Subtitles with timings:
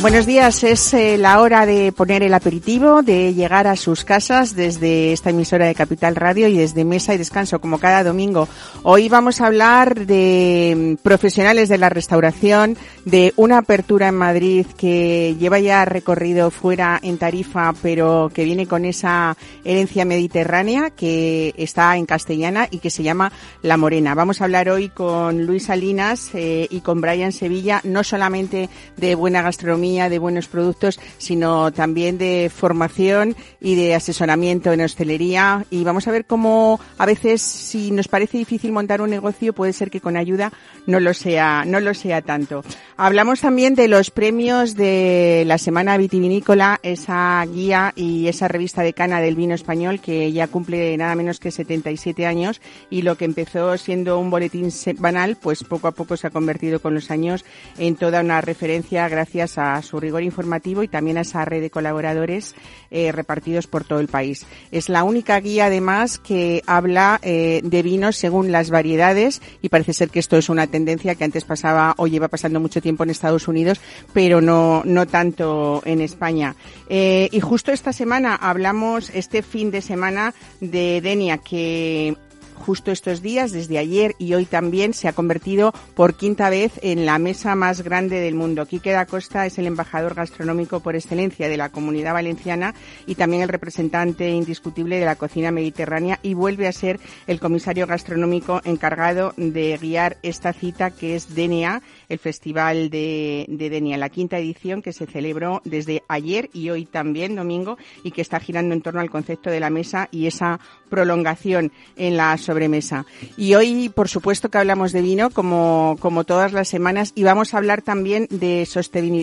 [0.00, 4.56] Buenos días, es eh, la hora de poner el aperitivo, de llegar a sus casas
[4.56, 8.48] desde esta emisora de Capital Radio y desde Mesa y Descanso, como cada domingo.
[8.82, 14.64] Hoy vamos a hablar de mm, profesionales de la restauración, de una apertura en Madrid
[14.78, 21.52] que lleva ya recorrido fuera en Tarifa, pero que viene con esa herencia mediterránea que
[21.58, 24.14] está en castellana y que se llama La Morena.
[24.14, 29.14] Vamos a hablar hoy con Luis Salinas eh, y con Brian Sevilla, no solamente de
[29.14, 35.66] buena gastronomía, de buenos productos, sino también de formación y de asesoramiento en hostelería.
[35.70, 39.72] Y vamos a ver cómo a veces, si nos parece difícil montar un negocio, puede
[39.72, 40.52] ser que con ayuda
[40.86, 42.62] no lo sea, no lo sea tanto.
[42.96, 48.92] Hablamos también de los premios de la Semana Vitivinícola, esa guía y esa revista de
[48.92, 52.60] cana del vino español que ya cumple nada menos que 77 años
[52.90, 56.80] y lo que empezó siendo un boletín semanal, pues poco a poco se ha convertido
[56.80, 57.44] con los años
[57.78, 61.70] en toda una referencia gracias a su rigor informativo y también a esa red de
[61.70, 62.54] colaboradores
[62.90, 64.46] eh, repartidos por todo el país.
[64.70, 69.92] Es la única guía, además, que habla eh, de vinos según las variedades y parece
[69.92, 73.10] ser que esto es una tendencia que antes pasaba o lleva pasando mucho tiempo en
[73.10, 73.80] Estados Unidos,
[74.12, 76.56] pero no, no tanto en España.
[76.88, 82.16] Eh, y justo esta semana hablamos, este fin de semana, de Denia, que
[82.60, 87.06] justo estos días, desde ayer y hoy también, se ha convertido por quinta vez en
[87.06, 88.66] la mesa más grande del mundo.
[88.66, 92.74] Quique da Costa es el embajador gastronómico por excelencia de la comunidad valenciana
[93.06, 97.86] y también el representante indiscutible de la cocina mediterránea y vuelve a ser el comisario
[97.86, 104.38] gastronómico encargado de guiar esta cita que es DNA el Festival de, de la quinta
[104.38, 108.82] edición que se celebró desde ayer y hoy también, domingo, y que está girando en
[108.82, 113.06] torno al concepto de la mesa y esa prolongación en la sobremesa.
[113.36, 117.54] Y hoy, por supuesto, que hablamos de vino, como, como todas las semanas, y vamos
[117.54, 118.68] a hablar también de,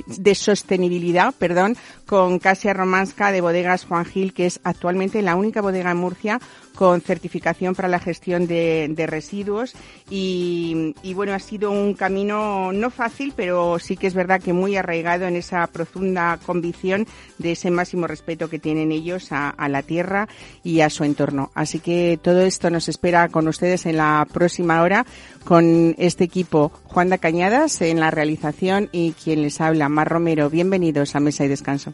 [0.07, 5.61] de sostenibilidad, perdón, con Casia Romanska de Bodegas Juan Gil, que es actualmente la única
[5.61, 6.39] bodega en Murcia
[6.77, 9.73] con certificación para la gestión de, residuos
[10.09, 14.75] y, bueno, ha sido un camino no fácil, pero sí que es verdad que muy
[14.75, 17.07] arraigado en esa profunda convicción
[17.39, 20.27] de ese máximo respeto que tienen ellos a, a la tierra
[20.63, 21.49] y a su entorno.
[21.55, 25.05] Así que todo esto nos espera con ustedes en la próxima hora
[25.45, 26.71] con este equipo.
[26.83, 30.51] Juan da Cañadas en la realización y quien les habla, Mar Romero.
[30.51, 31.93] Bienvenidos a Mesa y Descanso.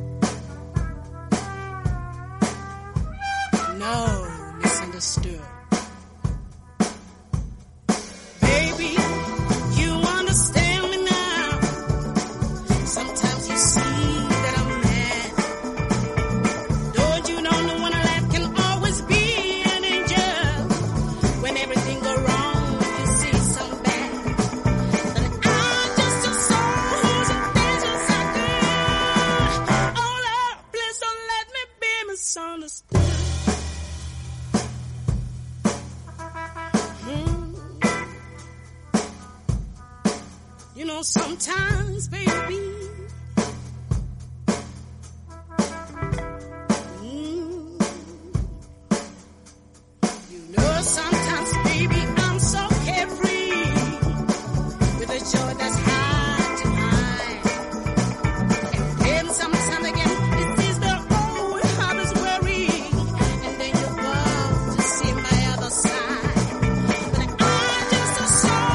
[41.03, 42.30] sometimes, baby.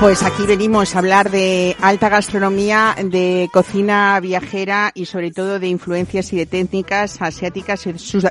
[0.06, 5.66] Pues aquí venimos a hablar de alta gastronomía, de cocina viajera y sobre todo de
[5.66, 7.88] influencias y de técnicas asiáticas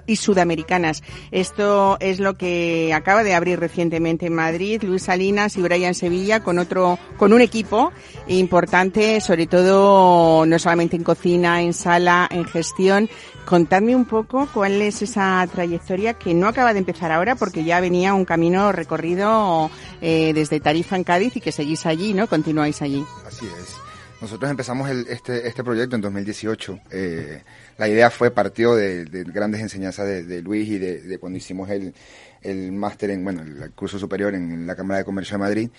[0.07, 1.03] y sudamericanas.
[1.31, 6.41] Esto es lo que acaba de abrir recientemente en Madrid Luis Salinas y Brian Sevilla
[6.41, 7.91] con otro, con un equipo
[8.29, 13.09] importante, sobre todo no solamente en cocina, en sala, en gestión.
[13.45, 17.79] Contadme un poco cuál es esa trayectoria que no acaba de empezar ahora porque ya
[17.79, 19.69] venía un camino recorrido
[20.01, 22.27] eh, desde Tarifa en Cádiz y que seguís allí, ¿no?
[22.27, 23.05] Continuáis allí.
[23.25, 23.75] Así es.
[24.19, 26.79] Nosotros empezamos este, este proyecto en 2018.
[26.89, 27.43] Eh,
[27.77, 31.93] la idea fue, partió de, grandes enseñanzas de, Luis y de, cuando hicimos el,
[32.41, 35.69] el máster en, bueno, el curso superior en la Cámara de Comercio de Madrid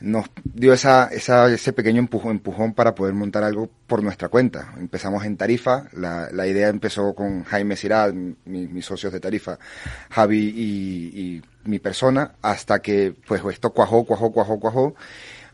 [0.00, 4.74] nos dio esa, esa, ese pequeño empujón, empujón para poder montar algo por nuestra cuenta.
[4.78, 9.58] Empezamos en Tarifa, la, la idea empezó con Jaime Cirad, mis socios de Tarifa,
[10.10, 14.94] Javi y, y mi persona, hasta que pues esto cuajó, cuajó, cuajó, cuajó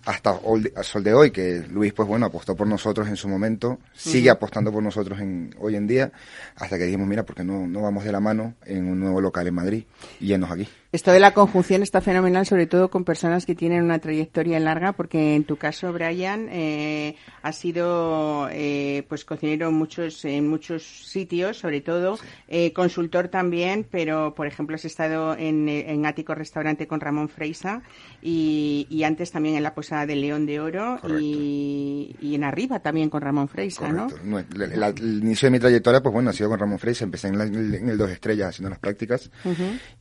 [0.04, 3.78] hasta el sol de hoy, que Luis, pues bueno, apostó por nosotros en su momento,
[3.94, 6.12] sigue apostando por nosotros en, hoy en día,
[6.56, 9.46] hasta que dijimos, mira, porque no, no vamos de la mano en un nuevo local
[9.46, 9.84] en Madrid
[10.18, 10.68] y llenos aquí.
[10.92, 14.92] Esto de la conjunción está fenomenal, sobre todo con personas que tienen una trayectoria larga,
[14.92, 20.82] porque en tu caso, Brian, eh, has sido eh, pues cocinero en muchos, en muchos
[20.82, 26.86] sitios, sobre todo eh, consultor también, pero por ejemplo has estado en, en Ático Restaurante
[26.86, 27.80] con Ramón Freisa
[28.20, 32.80] y, y antes también en la Posada del León de Oro y, y, en Arriba
[32.80, 34.08] también con Ramón Freisa, ¿no?
[34.08, 37.88] el, inicio de mi trayectoria, pues bueno, ha sido con Ramón Freisa, empecé en, en
[37.88, 39.30] el Dos Estrellas haciendo las prácticas.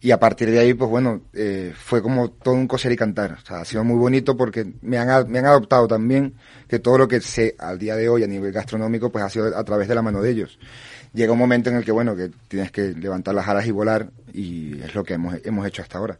[0.01, 3.33] Y a partir de ahí pues bueno, eh, fue como todo un coser y cantar.
[3.33, 6.33] O sea, ha sido muy bonito porque me han, me han adoptado también,
[6.67, 9.55] que todo lo que sé al día de hoy a nivel gastronómico, pues ha sido
[9.55, 10.57] a través de la mano de ellos.
[11.13, 14.09] Llega un momento en el que, bueno, que tienes que levantar las alas y volar,
[14.33, 16.17] y es lo que hemos, hemos hecho hasta ahora.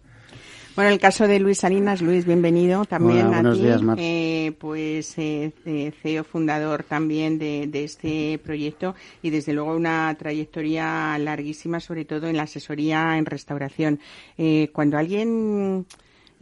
[0.74, 3.62] Bueno, en el caso de Luis Salinas, Luis, bienvenido también a ti.
[3.98, 10.16] Eh, pues eh, eh, CEO fundador también de, de, este proyecto y desde luego una
[10.18, 14.00] trayectoria larguísima, sobre todo en la asesoría en restauración.
[14.38, 15.86] Eh, cuando alguien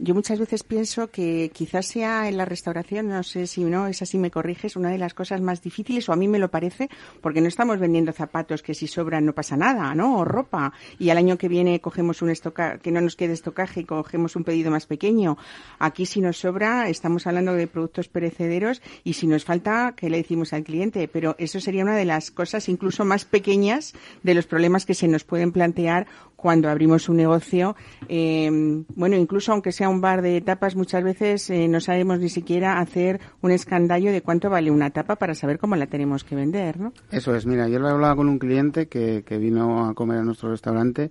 [0.02, 4.00] yo muchas veces pienso que quizás sea en la restauración, no sé si no, es
[4.00, 6.88] así me corriges, una de las cosas más difíciles, o a mí me lo parece,
[7.20, 10.18] porque no estamos vendiendo zapatos que si sobran no pasa nada, ¿no?
[10.18, 10.72] O ropa.
[10.98, 14.36] Y al año que viene cogemos un estocaje, que no nos quede estocaje y cogemos
[14.36, 15.36] un pedido más pequeño.
[15.78, 20.16] Aquí si nos sobra, estamos hablando de productos perecederos y si nos falta, ¿qué le
[20.16, 21.08] decimos al cliente?
[21.08, 23.92] Pero eso sería una de las cosas incluso más pequeñas
[24.22, 26.06] de los problemas que se nos pueden plantear
[26.40, 27.76] cuando abrimos un negocio.
[28.08, 28.48] Eh,
[28.94, 32.78] bueno, incluso aunque sea un bar de tapas, muchas veces eh, no sabemos ni siquiera
[32.80, 36.80] hacer un escandallo de cuánto vale una tapa para saber cómo la tenemos que vender,
[36.80, 36.92] ¿no?
[37.10, 40.50] Eso es, mira, le hablaba con un cliente que, que vino a comer a nuestro
[40.50, 41.10] restaurante,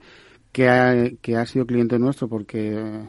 [0.52, 3.04] que ha, que ha sido cliente nuestro porque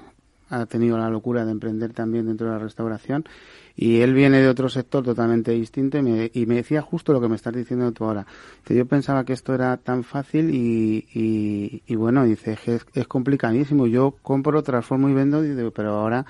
[0.51, 3.25] ha tenido la locura de emprender también dentro de la restauración
[3.77, 7.21] y él viene de otro sector totalmente distinto y me, y me decía justo lo
[7.21, 8.27] que me estás diciendo tú ahora.
[8.69, 13.87] yo pensaba que esto era tan fácil y, y, bueno, dice, es, es, complicadísimo.
[13.87, 15.43] Yo compro, transformo y vendo,
[15.75, 16.27] pero ahora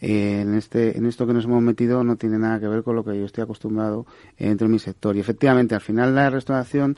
[0.00, 2.96] eh, en este en esto que nos hemos metido no tiene nada que ver con
[2.96, 4.06] lo que yo estoy acostumbrado
[4.38, 5.16] dentro de mi sector.
[5.16, 6.96] Y efectivamente, al final la restauración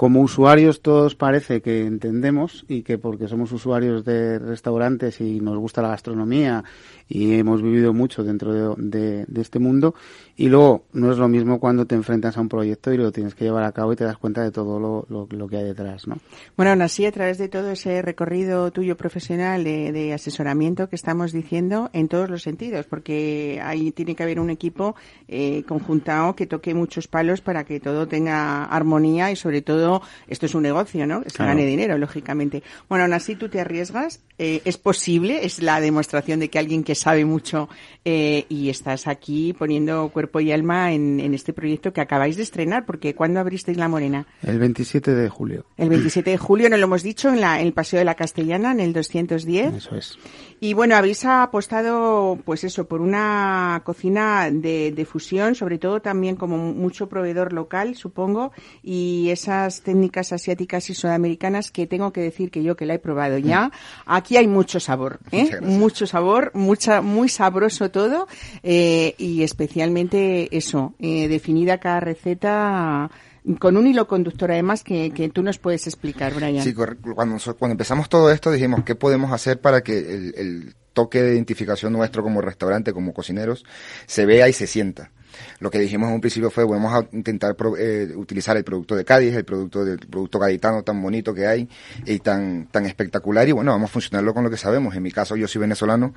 [0.00, 5.58] como usuarios todos parece que entendemos y que porque somos usuarios de restaurantes y nos
[5.58, 6.64] gusta la gastronomía
[7.06, 9.94] y hemos vivido mucho dentro de, este mundo
[10.38, 13.34] y luego no es lo mismo cuando te enfrentas a un proyecto y lo tienes
[13.34, 16.16] que llevar a cabo y te das cuenta de todo lo, que hay detrás, ¿no?
[16.56, 21.32] Bueno, aún así, a través de todo ese recorrido tuyo profesional de, asesoramiento que estamos
[21.32, 24.94] diciendo en todos los sentidos, porque ahí tiene que haber un equipo
[25.28, 29.89] eh, conjuntado que toque muchos palos para que todo tenga armonía y sobre todo
[30.28, 31.22] esto es un negocio, ¿no?
[31.26, 32.62] Se gane dinero, lógicamente.
[32.88, 36.84] Bueno, aún así tú te arriesgas, eh, es posible, es la demostración de que alguien
[36.84, 37.68] que sabe mucho
[38.04, 42.86] eh, y estás aquí poniendo cuerpo y alma en, este proyecto que acabáis de estrenar,
[42.86, 44.26] porque ¿cuándo abristeis La Morena?
[44.42, 45.64] El 27 de julio.
[45.76, 48.72] El 27 de julio, nos lo hemos dicho, en, la, el Paseo de la Castellana,
[48.72, 49.74] en el 210.
[49.74, 50.18] Eso es.
[50.62, 56.36] Y bueno, habéis apostado, pues eso, por una cocina de, de fusión, sobre todo también
[56.36, 62.50] como mucho proveedor local, supongo, y esas técnicas asiáticas y sudamericanas que tengo que decir
[62.50, 63.70] que yo que la he probado ya,
[64.06, 65.60] aquí hay mucho sabor, ¿eh?
[65.60, 68.26] mucho sabor, mucha muy sabroso todo
[68.62, 73.10] eh, y especialmente eso, eh, definida cada receta
[73.58, 76.62] con un hilo conductor además que, que, tú nos puedes explicar, Brian.
[76.62, 81.22] Sí, cuando, cuando empezamos todo esto dijimos, ¿qué podemos hacer para que el, el toque
[81.22, 83.64] de identificación nuestro como restaurante, como cocineros,
[84.06, 85.10] se vea y se sienta?
[85.58, 89.04] Lo que dijimos en un principio fue, vamos a intentar eh, utilizar el producto de
[89.04, 91.68] Cádiz, el producto del producto gaditano tan bonito que hay
[92.06, 93.48] y tan, tan espectacular.
[93.48, 94.94] Y bueno, vamos a funcionarlo con lo que sabemos.
[94.94, 96.14] En mi caso yo soy venezolano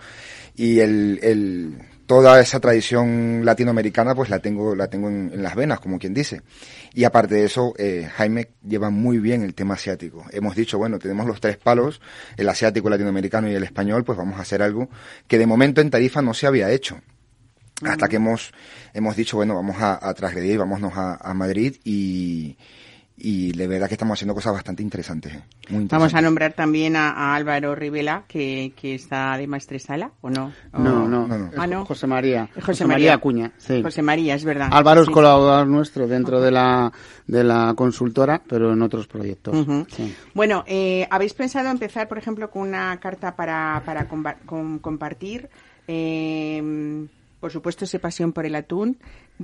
[0.55, 5.79] y el, el toda esa tradición latinoamericana pues la tengo la tengo en, las venas
[5.79, 6.41] como quien dice.
[6.93, 10.25] Y aparte de eso eh, Jaime lleva muy bien el tema asiático.
[10.31, 12.01] Hemos dicho bueno tenemos los tres palos
[12.37, 14.89] el asiático el latinoamericano y el español pues vamos a hacer algo
[15.27, 16.99] que de momento en Tarifa no se había hecho
[17.81, 18.51] hasta que hemos,
[18.93, 22.55] hemos dicho, bueno, vamos a, a transgredir, vámonos a, a Madrid y,
[23.17, 25.33] y de verdad que estamos haciendo cosas bastante interesantes.
[25.33, 25.41] ¿eh?
[25.69, 30.53] Muy Vamos a nombrar también a, Álvaro Rivela, que, que, está de maestresala, ¿o no?
[30.73, 31.51] No, no, no, no.
[31.57, 31.85] Ah, no.
[31.85, 32.49] José María.
[32.61, 33.81] José, María Acuña, sí.
[33.81, 34.69] José María, es verdad.
[34.71, 35.13] Álvaro es sí.
[35.13, 36.91] colaborador nuestro dentro de la
[37.27, 39.65] de la consultora, pero en otros proyectos.
[39.95, 40.13] Sí.
[40.33, 45.49] Bueno, eh, ¿habéis pensado empezar, por ejemplo, con una carta para, para comba- con- compartir?
[45.87, 47.07] Eh,
[47.43, 48.97] por supuesto, esa pasión por el atún.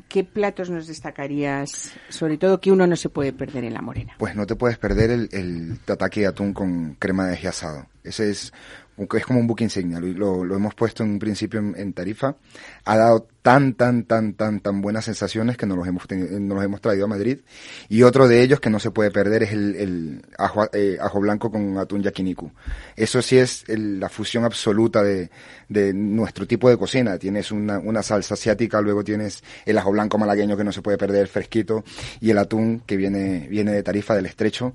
[0.07, 1.91] ¿Qué platos nos destacarías?
[2.07, 4.13] Sobre todo que uno no se puede perder en la morena.
[4.17, 7.87] Pues no te puedes perder el, el tataki de atún con crema de asado.
[8.05, 8.53] Ese es,
[9.13, 9.99] es como un buque insignia.
[9.99, 12.35] Lo, lo- hemos puesto en un principio en, en tarifa.
[12.85, 16.55] Ha dado tan, tan, tan, tan, tan buenas sensaciones que nos los hemos, teni- nos
[16.57, 17.39] los hemos traído a Madrid.
[17.87, 21.19] Y otro de ellos que no se puede perder es el, el ajo, eh, ajo
[21.19, 22.51] blanco con atún yakiniku.
[22.95, 25.29] Eso sí es el- la fusión absoluta de,
[25.69, 27.17] de nuestro tipo de cocina.
[27.17, 30.97] Tienes una, una salsa asiática, luego tienes el ajo blanco malagueño que no se puede
[30.97, 31.83] perder, fresquito,
[32.19, 34.73] y el atún que viene, viene de Tarifa del Estrecho,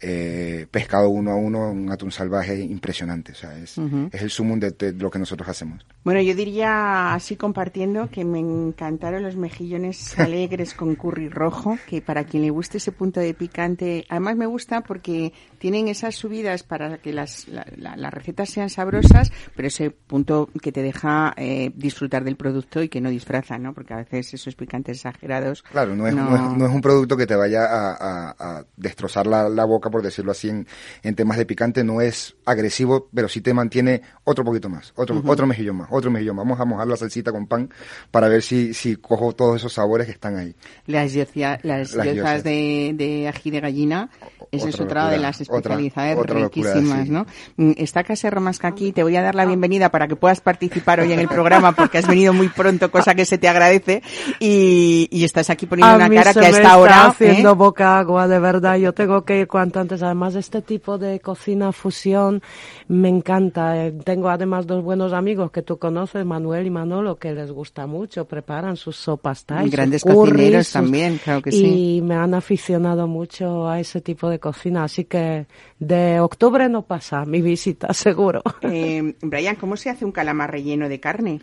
[0.00, 3.32] eh, pescado uno a uno, un atún salvaje impresionante.
[3.32, 4.08] O sea, es, Ujú.
[4.12, 5.84] es el sumum de, de lo que nosotros hacemos.
[6.04, 12.00] Bueno, yo diría así compartiendo que me encantaron los mejillones alegres con curry rojo, que
[12.00, 16.62] para quien le guste ese punto de picante, además me gusta porque tienen esas subidas
[16.62, 21.32] para que las, la- la- las recetas sean sabrosas, pero ese punto que te deja
[21.36, 23.72] eh, disfrutar del producto y que no disfraza, ¿no?
[23.72, 25.62] Porque a veces esos picantes exagerados.
[25.62, 26.28] Claro, no es, No.
[26.30, 29.64] no es, no es un producto que te vaya a, a- a destrozar la, la
[29.64, 30.66] boca, por decirlo así, en,
[31.02, 31.82] en temas de picante.
[31.82, 36.10] No es agresivo, pero sí te mantiene otro poquito más, otro, otro mejillón más, otro
[36.10, 36.36] mejillón.
[36.36, 37.70] Vamos a mojar la salsita con pan
[38.10, 40.54] para ver si, si cojo todos esos sabores que están ahí.
[40.86, 44.10] Las, yocia- las, Las yozas de, de ají de gallina,
[44.50, 47.10] esa es Otra otra de locura, las otra- especialidades otra locura, riquísimas, sí.
[47.10, 47.26] ¿no?
[47.56, 51.00] Mm, Está Casero Masca aquí, te voy a dar la bienvenida para que puedas participar
[51.00, 54.02] hoy en el programa porque has venido muy pronto, cosa que se te agradece,
[54.40, 56.76] y, y estás aquí poniendo a una mí cara se que a me esta está
[56.78, 57.06] hora...
[57.06, 57.54] haciendo ¿eh?
[57.54, 58.76] boca agua, de verdad.
[58.76, 60.02] Yo tengo que ir cuanto antes.
[60.02, 62.42] Además, este tipo de cocina fusión
[62.88, 63.43] me encanta.
[63.54, 67.86] Eh, Tengo además dos buenos amigos que tú conoces, Manuel y Manolo, que les gusta
[67.86, 68.26] mucho.
[68.26, 72.00] Preparan sus sopas thai, sus Grandes cocineros sus- también, claro que y sí.
[72.02, 74.84] me han aficionado mucho a ese tipo de cocina.
[74.84, 75.46] Así que
[75.78, 78.42] de octubre no pasa mi visita, seguro.
[78.62, 81.40] Eh, Brian, ¿cómo se hace un calamar relleno de carne?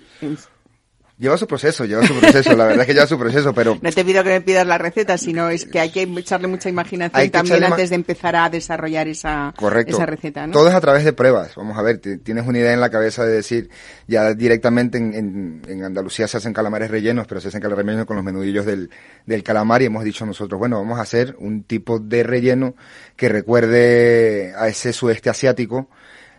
[1.21, 3.91] Lleva su proceso, lleva su proceso, la verdad es que lleva su proceso, pero No
[3.91, 7.29] te pido que me pidas la receta, sino es que hay que echarle mucha imaginación
[7.29, 9.95] también antes de empezar a desarrollar esa, Correcto.
[9.95, 10.53] esa receta, ¿no?
[10.53, 11.53] Todo es a través de pruebas.
[11.55, 13.69] Vamos a ver, ti- tienes una idea en la cabeza de decir,
[14.07, 18.07] ya directamente en, en- en Andalucía se hacen calamares rellenos, pero se hacen calamares rellenos
[18.07, 18.89] con los menudillos del,
[19.27, 22.73] del calamar y hemos dicho nosotros, bueno, vamos a hacer un tipo de relleno
[23.15, 25.87] que recuerde a ese sudeste asiático.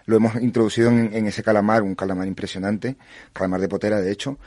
[0.07, 2.97] Lo hemos introducido en, en ese calamar, un calamar impresionante,
[3.33, 4.39] calamar de potera de hecho,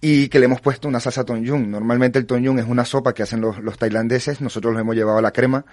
[0.00, 1.70] y que le hemos puesto una salsa yum.
[1.70, 5.18] Normalmente el yum es una sopa que hacen los, los tailandeses, nosotros lo hemos llevado
[5.18, 5.64] a la crema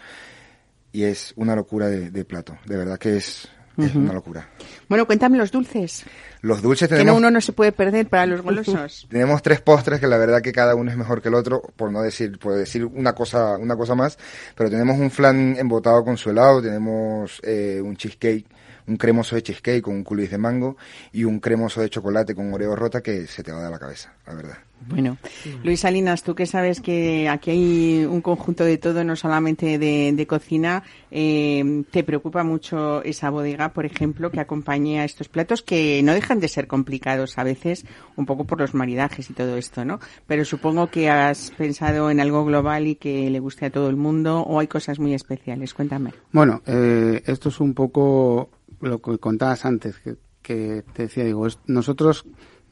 [0.93, 4.49] y es una locura de, de plato, de verdad que es, es una locura.
[4.89, 6.03] Bueno, cuéntame los dulces,
[6.41, 9.07] Los dulces que tenemos, uno no se puede perder para los golosos.
[9.09, 11.91] tenemos tres postres que la verdad que cada uno es mejor que el otro, por
[11.91, 14.17] no decir, por decir una cosa, una cosa más,
[14.55, 18.45] pero tenemos un flan embotado con su helado, tenemos eh, un cheesecake,
[18.91, 20.75] un cremoso de cheesecake con un culis de mango
[21.13, 23.79] y un cremoso de chocolate con oreo rota que se te va a dar la
[23.79, 24.57] cabeza, la verdad.
[24.87, 25.17] Bueno,
[25.63, 30.11] Luis Salinas, tú que sabes que aquí hay un conjunto de todo, no solamente de,
[30.11, 35.61] de cocina, eh, ¿te preocupa mucho esa bodega, por ejemplo, que acompañe a estos platos
[35.61, 39.55] que no dejan de ser complicados a veces, un poco por los maridajes y todo
[39.55, 39.99] esto, ¿no?
[40.25, 43.97] Pero supongo que has pensado en algo global y que le guste a todo el
[43.97, 45.75] mundo o hay cosas muy especiales.
[45.75, 46.11] Cuéntame.
[46.31, 48.49] Bueno, eh, esto es un poco
[48.81, 52.25] lo que contabas antes, que, que te decía, digo, es- nosotros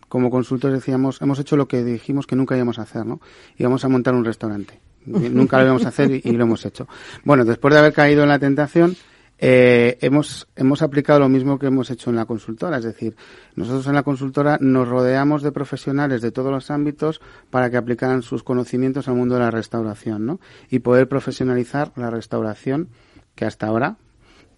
[0.07, 3.21] como consultores decíamos, hemos hecho lo que dijimos que nunca íbamos a hacer, ¿no?
[3.57, 4.79] Íbamos a montar un restaurante.
[5.05, 6.87] Nunca lo íbamos a hacer y, y lo hemos hecho.
[7.23, 8.95] Bueno, después de haber caído en la tentación,
[9.37, 12.77] eh, hemos, hemos aplicado lo mismo que hemos hecho en la consultora.
[12.77, 13.15] Es decir,
[13.55, 18.21] nosotros en la consultora nos rodeamos de profesionales de todos los ámbitos para que aplicaran
[18.23, 20.39] sus conocimientos al mundo de la restauración, ¿no?
[20.69, 22.89] Y poder profesionalizar la restauración
[23.35, 23.95] que hasta ahora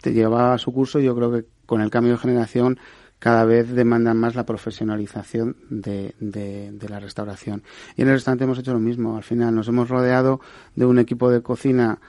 [0.01, 0.99] te llevaba a su curso.
[0.99, 2.79] y Yo creo que con el cambio de generación
[3.19, 7.61] cada vez demandan más la profesionalización de, de, de la restauración.
[7.95, 9.15] Y en el restaurante hemos hecho lo mismo.
[9.15, 10.41] Al final nos hemos rodeado
[10.75, 11.99] de un equipo de cocina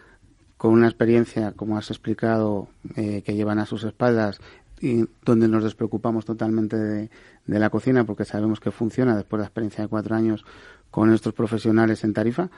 [0.57, 4.41] con una experiencia, como has explicado, eh, que llevan a sus espaldas
[4.81, 7.11] y donde nos despreocupamos totalmente de,
[7.47, 10.45] de la cocina porque sabemos que funciona después de la experiencia de cuatro años
[10.91, 12.49] con nuestros profesionales en Tarifa.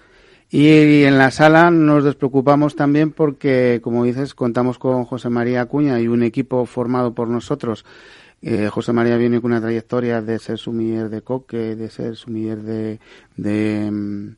[0.50, 5.98] Y en la sala nos despreocupamos también porque, como dices, contamos con José María Acuña
[6.00, 7.84] y un equipo formado por nosotros.
[8.46, 12.58] Eh, José María viene con una trayectoria de ser sumiller de Coque, de ser sumiller
[12.62, 13.00] de,
[13.36, 14.36] de, mm,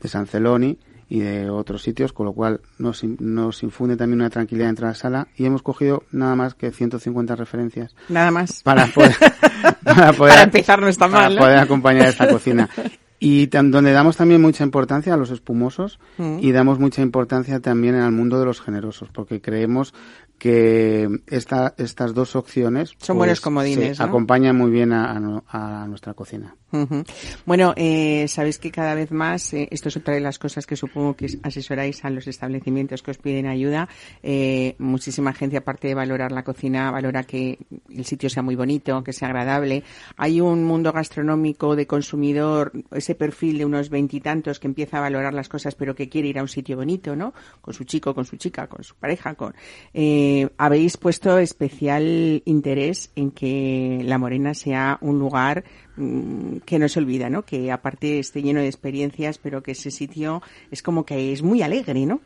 [0.00, 4.30] de San Celoni y de otros sitios, con lo cual nos, nos infunde también una
[4.30, 7.94] tranquilidad dentro de la sala y hemos cogido nada más que 150 referencias.
[8.08, 8.62] Nada más.
[8.62, 9.16] Para poder,
[9.84, 11.34] para, poder, para empezar no está mal.
[11.34, 12.70] Para poder acompañar esta cocina.
[13.24, 16.38] Y donde damos también mucha importancia a los espumosos mm.
[16.40, 19.94] y damos mucha importancia también al mundo de los generosos, porque creemos
[20.38, 24.00] que esta, estas dos opciones son buenos pues, comodines.
[24.00, 25.20] Acompañan muy bien a,
[25.86, 26.56] nuestra cocina.
[27.44, 30.76] Bueno, eh, sabéis que cada vez más, eh, esto es otra de las cosas que
[30.76, 33.88] supongo que asesoráis a los establecimientos que os piden ayuda.
[34.22, 37.58] Eh, muchísima gente, aparte de valorar la cocina, valora que
[37.90, 39.82] el sitio sea muy bonito, que sea agradable.
[40.16, 45.34] Hay un mundo gastronómico de consumidor, ese perfil de unos veintitantos que empieza a valorar
[45.34, 47.34] las cosas, pero que quiere ir a un sitio bonito, ¿no?
[47.60, 49.54] Con su chico, con su chica, con su pareja, con.
[49.92, 55.64] Eh, habéis puesto especial interés en que La Morena sea un lugar
[55.96, 57.42] que no se olvida, ¿no?
[57.42, 61.62] Que aparte esté lleno de experiencias, pero que ese sitio es como que es muy
[61.62, 62.20] alegre, ¿no?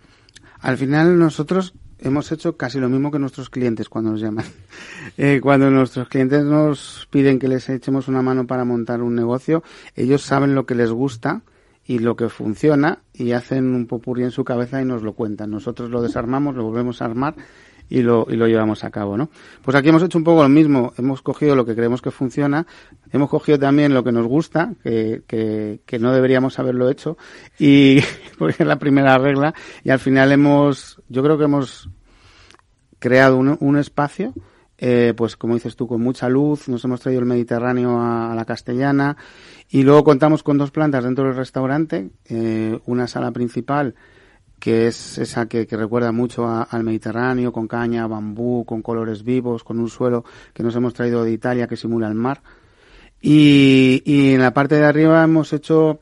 [0.61, 4.45] Al final nosotros hemos hecho casi lo mismo que nuestros clientes cuando nos llaman.
[5.19, 9.63] Eh, cuando nuestros clientes nos piden que les echemos una mano para montar un negocio,
[9.95, 11.43] ellos saben lo que les gusta
[11.87, 15.53] y lo que funciona y hacen un popurrí en su cabeza y nos lo cuentan.
[15.53, 17.37] Nosotros lo desarmamos, lo volvemos a armar
[17.89, 19.31] y lo, y lo llevamos a cabo, ¿no?
[19.63, 20.93] Pues aquí hemos hecho un poco lo mismo.
[20.97, 22.67] Hemos cogido lo que creemos que funciona,
[23.13, 27.17] hemos cogido también lo que nos gusta, que, que, que no deberíamos haberlo hecho,
[27.59, 28.01] y
[28.39, 31.89] porque es la primera regla, y al final hemos, yo creo que hemos
[32.99, 34.33] creado un, un espacio
[34.79, 38.45] eh, pues como dices tú, con mucha luz, nos hemos traído el Mediterráneo a, la
[38.45, 39.17] castellana
[39.71, 43.95] y luego contamos con dos plantas dentro del restaurante, eh, una sala principal
[44.67, 49.79] que es esa que, recuerda mucho al Mediterráneo, con caña, bambú, con colores vivos, con
[49.79, 52.43] un suelo que nos hemos traído de Italia que simula el mar.
[53.23, 54.03] Y,
[54.35, 56.01] en la parte de arriba hemos hecho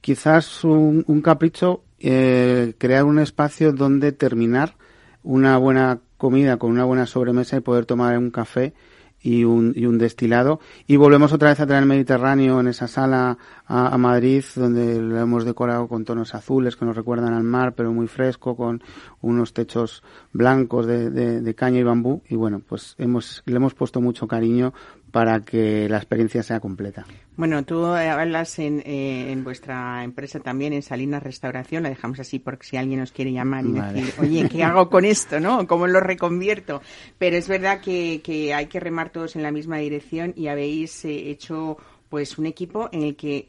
[0.00, 4.76] quizás un, capricho, eh, crear un espacio donde terminar
[5.24, 8.74] una buena comida con una buena sobremesa y poder tomar un café
[9.22, 10.60] y un, y un destilado.
[10.86, 15.44] Y volvemos otra vez a traer Mediterráneo en esa sala a, Madrid, donde lo hemos
[15.44, 18.82] decorado con tonos azules que nos recuerdan al mar, pero muy fresco, con
[19.20, 22.22] unos techos blancos de, de, caña y bambú.
[22.28, 24.72] Y bueno, pues hemos, le hemos puesto mucho cariño
[25.10, 27.06] para que la experiencia sea completa.
[27.36, 32.38] Bueno, tú hablas en, eh, en vuestra empresa también, en Salinas Restauración, la dejamos así
[32.38, 35.66] porque si alguien nos quiere llamar y decir, oye, ¿qué hago con esto, no?
[35.66, 36.82] ¿Cómo lo reconvierto?
[37.16, 41.04] Pero es verdad que, que hay que remar todos en la misma dirección y habéis
[41.04, 43.48] eh, hecho pues un equipo en el que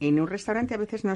[0.00, 1.14] en un restaurante a veces no,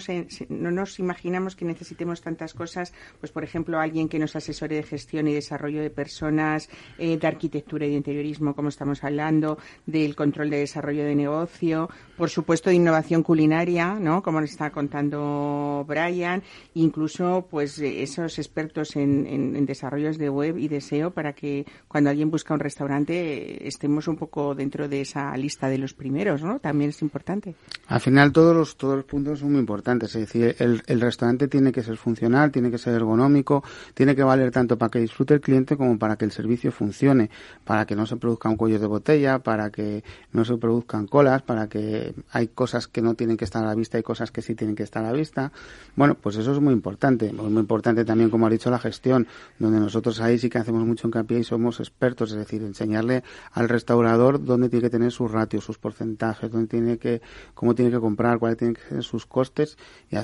[0.48, 4.82] no, nos imaginamos que necesitemos tantas cosas, pues por ejemplo alguien que nos asesore de
[4.82, 6.68] gestión y desarrollo de personas,
[6.98, 11.88] eh, de arquitectura y de interiorismo, como estamos hablando, del control de desarrollo de negocio,
[12.16, 14.22] por supuesto de innovación culinaria, ¿no?
[14.22, 16.42] Como nos está contando Brian,
[16.74, 22.30] incluso pues esos expertos en, desarrollos de web y de SEO para que cuando alguien
[22.30, 26.58] busca un restaurante estemos un poco dentro de esa lista de los primeros, ¿no?
[26.58, 27.54] También es importante.
[27.86, 30.14] Al final todos los todos los puntos son muy importantes.
[30.14, 33.62] Es decir, el, restaurante tiene que ser funcional, tiene que ser ergonómico,
[33.94, 37.30] tiene que valer tanto para que disfrute el cliente como para que el servicio funcione,
[37.64, 41.42] para que no se produzca un cuello de botella, para que no se produzcan colas,
[41.42, 44.42] para que hay cosas que no tienen que estar a la vista y cosas que
[44.42, 45.52] sí tienen que estar a la vista.
[45.96, 47.32] Bueno, pues eso es muy importante.
[47.32, 49.26] Muy importante también, como ha dicho, la gestión,
[49.58, 53.68] donde nosotros ahí sí que hacemos mucho hincapié y somos expertos, es decir, enseñarle al
[53.68, 57.20] restaurador dónde tiene que tener sus ratios, sus porcentajes, dónde tiene que,
[57.54, 59.76] cómo tiene que comprar, cuál tienen que ser sus costes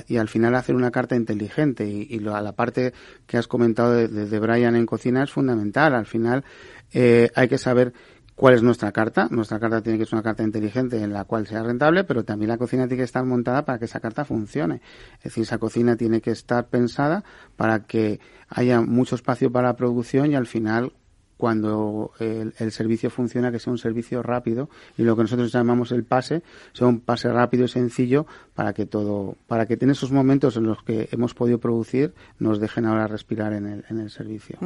[0.07, 1.87] y, al final hacer una carta inteligente.
[1.87, 2.93] Y, a la parte
[3.27, 5.93] que has comentado de, Brian en cocina es fundamental.
[5.93, 6.45] Al final
[6.93, 7.93] eh, hay que saber
[8.35, 9.27] cuál es nuestra carta.
[9.29, 12.47] Nuestra carta tiene que ser una carta inteligente en la cual sea rentable, pero también
[12.49, 14.81] la cocina tiene que estar montada para que esa carta funcione.
[15.17, 17.25] Es decir, esa cocina tiene que estar pensada
[17.57, 20.93] para que haya mucho espacio para la producción y al final
[21.39, 26.03] cuando el, servicio funciona, que sea un servicio rápido y lo que nosotros llamamos el
[26.03, 30.57] pase, sea un pase rápido y sencillo para que todo, para que en esos momentos
[30.57, 34.57] en los que hemos podido producir nos dejen ahora respirar en el, en el servicio.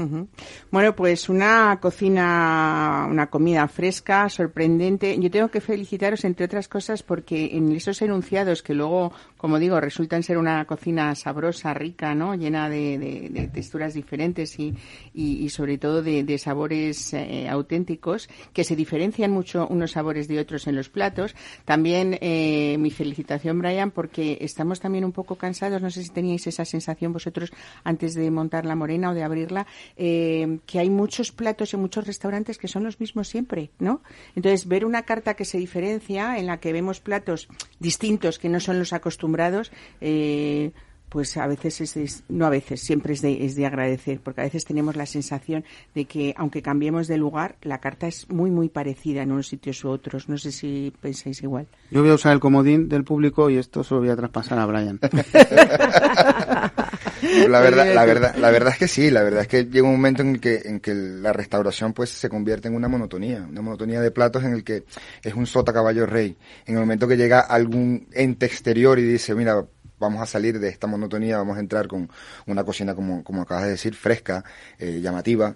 [0.72, 5.16] Bueno, pues una cocina, una comida fresca, sorprendente.
[5.20, 9.80] Yo tengo que felicitaros, entre otras cosas, porque en esos enunciados que luego, como digo,
[9.80, 12.34] resultan ser una cocina sabrosa, rica, ¿no?
[12.34, 14.74] Llena de, texturas diferentes y,
[15.14, 20.30] y, sobre todo de, de sabor sabores eh, auténticos que se diferencian mucho unos sabores
[20.30, 21.36] de otros en los platos.
[21.66, 26.48] También eh, mi felicitación, Brian, porque estamos también un poco cansados, no sé si teníais
[26.48, 27.52] esa sensación vosotros
[27.84, 32.08] antes de montar la morena o de abrirla, eh, que hay muchos platos en muchos
[32.08, 34.02] restaurantes que son los mismos siempre, ¿no?
[34.36, 37.50] Entonces, ver una carta que se diferencia, en la que vemos platos
[37.80, 39.72] distintos que no son los acostumbrados,
[41.14, 44.46] pues a veces es, no a veces, siempre es de, es de agradecer, porque a
[44.46, 48.68] veces tenemos la sensación de que aunque cambiemos de lugar, la carta es muy, muy
[48.68, 50.28] parecida en unos sitios u otros.
[50.28, 51.68] No sé si pensáis igual.
[51.92, 54.58] Yo voy a usar el comodín del público y esto se lo voy a traspasar
[54.58, 55.00] a Brian.
[57.48, 59.94] la verdad, la verdad, la verdad es que sí, la verdad es que llega un
[59.94, 63.62] momento en el que, en que la restauración pues se convierte en una monotonía, una
[63.62, 64.86] monotonía de platos en el que
[65.22, 66.36] es un sota caballo rey.
[66.66, 69.64] En el momento que llega algún ente exterior y dice, mira,
[70.04, 72.10] vamos a salir de esta monotonía, vamos a entrar con
[72.46, 74.44] una cocina, como, como acabas de decir, fresca,
[74.78, 75.56] eh, llamativa,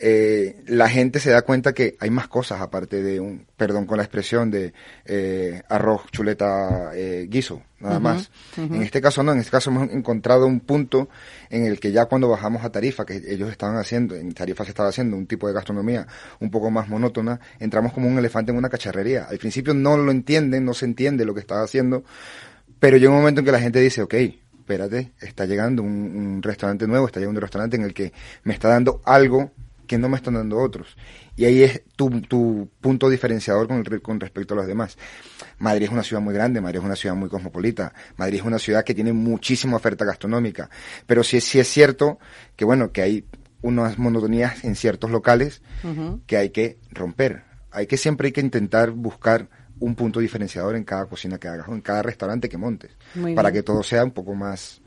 [0.00, 3.96] eh, la gente se da cuenta que hay más cosas aparte de un, perdón con
[3.96, 4.72] la expresión, de
[5.04, 8.30] eh, arroz, chuleta, eh, guiso, nada más.
[8.56, 11.08] En este caso no, en este caso hemos encontrado un punto
[11.50, 14.70] en el que ya cuando bajamos a Tarifa, que ellos estaban haciendo, en Tarifa se
[14.70, 16.06] estaba haciendo un tipo de gastronomía
[16.38, 19.24] un poco más monótona, entramos como un elefante en una cacharrería.
[19.24, 22.04] Al principio no lo entienden, no se entiende lo que estaba haciendo,
[22.78, 24.14] pero llega un momento en que la gente dice, ok,
[24.58, 28.12] espérate, está llegando un, un restaurante nuevo, está llegando un restaurante en el que
[28.44, 29.52] me está dando algo
[29.88, 30.96] que no me están dando otros.
[31.34, 34.96] Y ahí es tu, tu punto diferenciador con, con respecto a los demás.
[35.58, 38.58] Madrid es una ciudad muy grande, Madrid es una ciudad muy cosmopolita, Madrid es una
[38.60, 40.70] ciudad que tiene muchísima oferta gastronómica,
[41.06, 42.18] pero sí, sí es cierto
[42.54, 43.24] que bueno, que hay
[43.62, 45.62] unas monotonías en ciertos locales
[46.26, 47.42] que hay que romper.
[47.70, 49.48] Hay que siempre hay que intentar buscar
[49.80, 52.90] un punto diferenciador en cada cocina que hagas o en cada restaurante que montes,
[53.34, 54.80] para que todo sea un poco más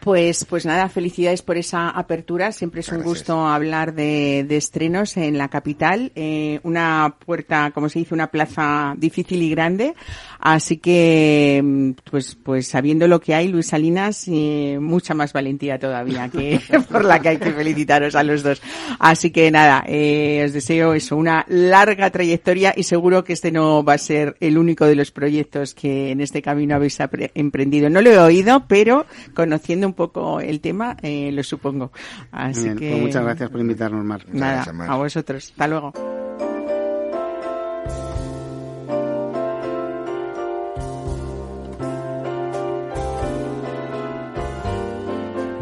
[0.00, 2.52] pues, pues nada, felicidades por esa apertura.
[2.52, 6.10] Siempre es un gusto hablar de, de, estrenos en la capital.
[6.14, 9.94] Eh, una puerta, como se dice, una plaza difícil y grande.
[10.38, 15.78] Así que, mm, pues, pues sabiendo lo que hay, Luis Salinas, eh, mucha más valentía
[15.78, 16.60] todavía que
[16.90, 18.62] por la que hay que felicitaros a los dos.
[18.98, 23.84] Así que nada, eh, os deseo eso, una larga trayectoria y seguro que este no
[23.84, 26.98] va a ser el único de los proyectos que en este camino habéis
[27.34, 27.90] emprendido.
[27.90, 31.92] No lo he oído, pero conociendo un poco el tema, eh, lo supongo.
[32.32, 32.90] Así Bien, que.
[32.90, 34.24] Pues muchas gracias por invitarnos, Mar.
[34.32, 34.90] Nada, gracias, Mar.
[34.90, 35.50] a vosotros.
[35.50, 35.92] Hasta luego.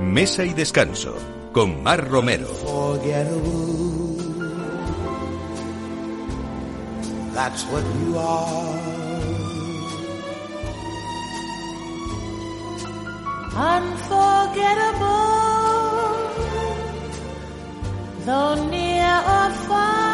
[0.00, 1.16] Mesa y descanso
[1.52, 2.48] con Mar Romero.
[7.34, 8.87] That's what you are.
[13.56, 15.08] Unforgettable,
[18.24, 20.08] though near or far.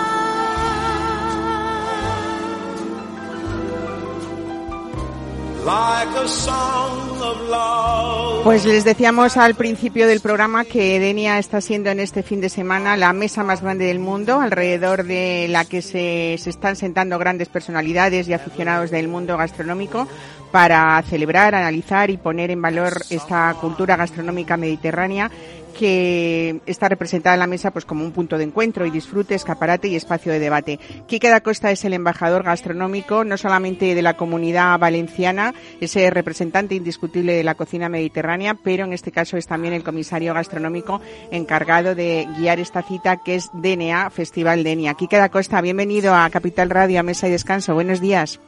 [5.64, 8.44] Like a song of love.
[8.44, 12.50] Pues les decíamos al principio del programa que Denia está siendo en este fin de
[12.50, 17.18] semana la mesa más grande del mundo, alrededor de la que se, se están sentando
[17.18, 20.06] grandes personalidades y aficionados del mundo gastronómico
[20.54, 25.28] para celebrar, analizar y poner en valor esta cultura gastronómica mediterránea
[25.76, 29.88] que está representada en la mesa pues como un punto de encuentro y disfrute, escaparate
[29.88, 30.78] y espacio de debate.
[31.08, 36.12] Quique da Costa es el embajador gastronómico, no solamente de la comunidad valenciana, es el
[36.12, 41.00] representante indiscutible de la cocina mediterránea, pero en este caso es también el comisario gastronómico
[41.32, 44.94] encargado de guiar esta cita que es DNA, Festival DNA.
[44.94, 47.74] Quique da Costa, bienvenido a Capital Radio, a Mesa y Descanso.
[47.74, 48.38] Buenos días.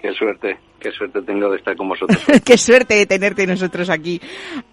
[0.00, 2.22] Qué suerte, qué suerte tengo de estar con vosotros.
[2.44, 4.20] qué suerte de tenerte nosotros aquí.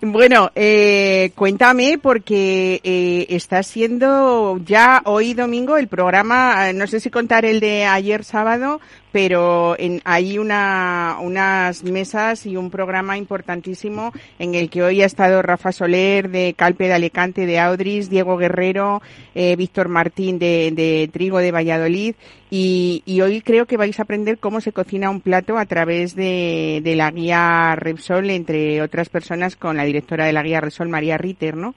[0.01, 7.09] Bueno, eh, cuéntame porque eh, está siendo ya hoy domingo el programa, no sé si
[7.09, 8.81] contar el de ayer sábado,
[9.13, 15.05] pero en, hay una, unas mesas y un programa importantísimo en el que hoy ha
[15.05, 19.03] estado Rafa Soler de Calpe de Alicante de Audris, Diego Guerrero,
[19.35, 22.15] eh, Víctor Martín de, de, Trigo de Valladolid
[22.49, 26.15] y, y, hoy creo que vais a aprender cómo se cocina un plato a través
[26.15, 30.89] de, de la guía Repsol, entre otras personas con la directora de la guía Repsol,
[30.89, 31.75] María Ritter, ¿no?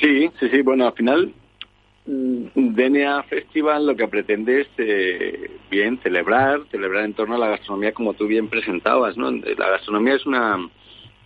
[0.00, 0.62] Sí, sí, sí.
[0.62, 1.34] Bueno, al final
[2.54, 7.92] DNA Festival lo que pretende es eh, bien celebrar, celebrar en torno a la gastronomía
[7.92, 9.30] como tú bien presentabas, ¿no?
[9.30, 10.68] La gastronomía es una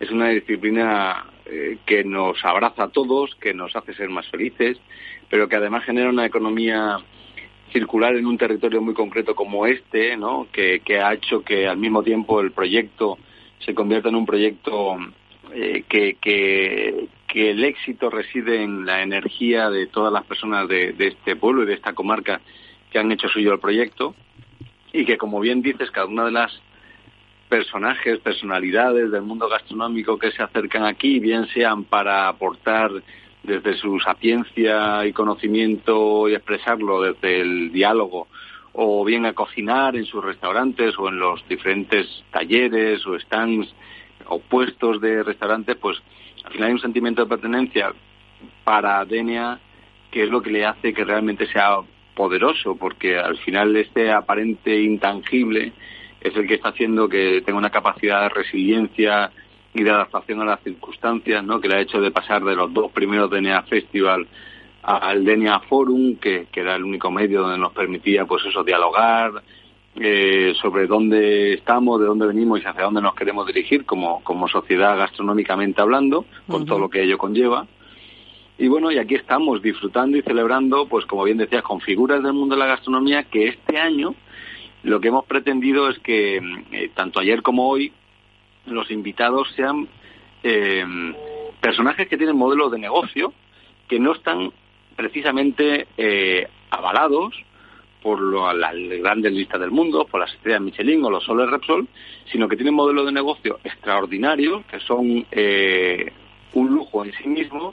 [0.00, 4.78] es una disciplina eh, que nos abraza a todos, que nos hace ser más felices,
[5.30, 6.98] pero que además genera una economía
[7.72, 10.48] circular en un territorio muy concreto como este, ¿no?
[10.52, 13.18] Que, que ha hecho que al mismo tiempo el proyecto
[13.60, 14.96] se convierta en un proyecto
[15.54, 20.92] eh, que, que, que el éxito reside en la energía de todas las personas de,
[20.92, 22.40] de, este pueblo y de esta comarca
[22.92, 24.14] que han hecho suyo el proyecto.
[24.92, 26.52] Y que, como bien dices, cada una de las
[27.48, 32.92] personajes, personalidades del mundo gastronómico que se acercan aquí, bien sean para aportar
[33.42, 38.28] desde su sapiencia y conocimiento y expresarlo desde el diálogo,
[38.74, 43.74] o bien a cocinar en sus restaurantes o en los diferentes talleres o stands
[44.26, 45.98] o puestos de restaurantes, pues
[46.44, 47.92] al final hay un sentimiento de pertenencia
[48.64, 49.58] para Denia
[50.10, 51.78] que es lo que le hace que realmente sea
[52.14, 55.72] poderoso, porque al final este aparente intangible
[56.20, 59.32] es el que está haciendo que tenga una capacidad de resiliencia
[59.74, 61.60] y de adaptación a las circunstancias, ¿no?
[61.60, 64.28] que le ha hecho de pasar de los dos primeros DNA Festival
[64.82, 69.42] al DNA Forum, que, que era el único medio donde nos permitía pues eso dialogar
[69.96, 74.48] eh, sobre dónde estamos, de dónde venimos y hacia dónde nos queremos dirigir como, como
[74.48, 77.66] sociedad gastronómicamente hablando, con todo lo que ello conlleva.
[78.58, 82.32] Y bueno, y aquí estamos disfrutando y celebrando, pues como bien decías, con figuras del
[82.32, 84.14] mundo de la gastronomía que este año
[84.84, 86.40] lo que hemos pretendido es que
[86.72, 87.92] eh, tanto ayer como hoy
[88.66, 89.88] los invitados sean
[90.42, 90.84] eh,
[91.60, 93.32] personajes que tienen modelos de negocio
[93.88, 94.52] que no están
[94.94, 97.34] precisamente eh, avalados
[98.04, 98.20] por
[98.54, 101.88] las grandes listas del mundo, por las estrellas Michelin o los soles Repsol,
[102.30, 106.12] sino que tienen modelos de negocio extraordinarios, que son eh,
[106.52, 107.72] un lujo en sí mismo,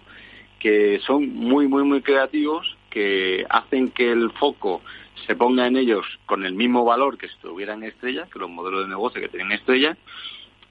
[0.57, 4.81] que son muy, muy, muy creativos, que hacen que el foco
[5.27, 8.83] se ponga en ellos con el mismo valor que si tuvieran estrellas, que los modelos
[8.83, 9.97] de negocio que tienen estrellas,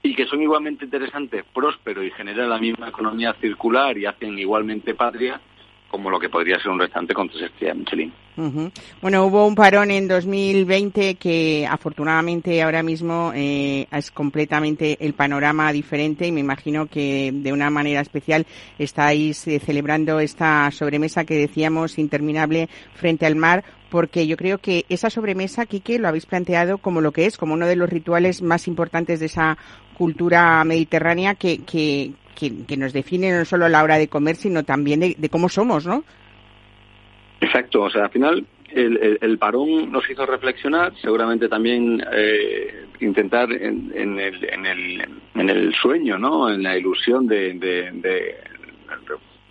[0.01, 4.95] y que son igualmente interesantes, prósperos y generan la misma economía circular y hacen igualmente
[4.95, 5.39] patria
[5.87, 8.13] como lo que podría ser un restaurante con tres estrellas Michelin.
[9.01, 15.71] Bueno, hubo un parón en 2020 que afortunadamente ahora mismo eh, es completamente el panorama
[15.71, 18.45] diferente y me imagino que de una manera especial
[18.79, 24.85] estáis eh, celebrando esta sobremesa que decíamos interminable frente al mar porque yo creo que
[24.87, 28.41] esa sobremesa, Quique, lo habéis planteado como lo que es, como uno de los rituales
[28.41, 29.57] más importantes de esa
[29.97, 34.63] cultura mediterránea que, que, que, nos define no solo a la hora de comer, sino
[34.63, 36.03] también de, cómo somos, ¿no?
[37.41, 43.51] Exacto, o sea, al final el, el, parón nos hizo reflexionar, seguramente también eh, intentar
[43.51, 46.49] en, en, el, en, el, en el sueño, ¿no?
[46.49, 48.37] En la ilusión de, de,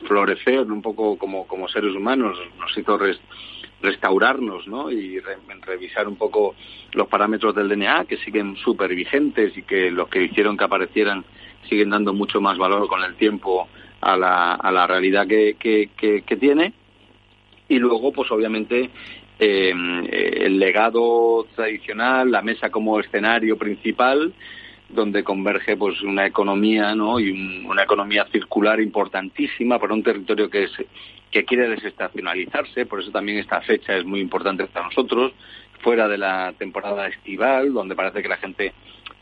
[0.07, 2.99] florecer un poco como, como seres humanos, nos hizo
[3.83, 4.91] restaurarnos, ¿no?
[4.91, 5.21] Y
[5.67, 6.55] revisar un poco
[6.93, 11.25] los parámetros del DNA que siguen súper vigentes y que los que hicieron que aparecieran
[11.69, 13.69] siguen dando mucho más valor con el tiempo
[14.01, 16.73] a la, a la realidad que, que, tiene.
[17.71, 18.91] Y luego, pues obviamente,
[19.39, 19.73] eh,
[20.45, 24.35] el legado tradicional, la mesa como escenario principal,
[24.89, 27.21] donde converge pues una economía ¿no?
[27.21, 30.73] y una economía circular importantísima para un territorio que es
[31.31, 35.33] que quiere desestacionalizarse por eso también esta fecha es muy importante para nosotros
[35.81, 38.73] fuera de la temporada estival donde parece que la gente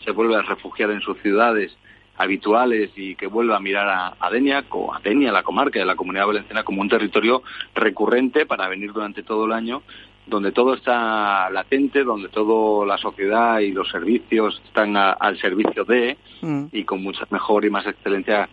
[0.02, 1.76] se vuelve a refugiar en sus ciudades
[2.18, 5.96] habituales y que vuelva a mirar a, a Denia, a Denia, la comarca de la
[5.96, 7.42] Comunidad Valenciana, como un territorio
[7.74, 9.82] recurrente para venir durante todo el año,
[10.26, 16.18] donde todo está latente, donde toda la sociedad y los servicios están al servicio de
[16.42, 16.64] mm.
[16.72, 18.48] y con mucha mejor y más excelencia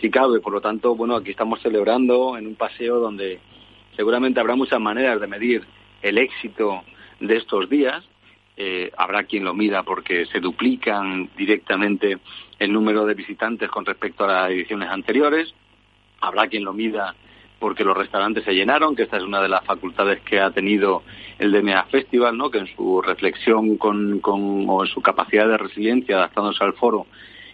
[0.00, 0.40] si cabe.
[0.40, 3.40] Por lo tanto, bueno, aquí estamos celebrando en un paseo donde
[3.96, 5.64] seguramente habrá muchas maneras de medir
[6.02, 6.82] el éxito
[7.20, 8.04] de estos días.
[8.58, 12.18] Eh, habrá quien lo mida porque se duplican directamente
[12.58, 15.52] el número de visitantes con respecto a las ediciones anteriores.
[16.20, 17.14] Habrá quien lo mida
[17.58, 21.02] porque los restaurantes se llenaron, que esta es una de las facultades que ha tenido
[21.38, 22.50] el DNA Festival, ¿no?
[22.50, 27.06] que en su reflexión con, con, o en su capacidad de resiliencia, adaptándose al foro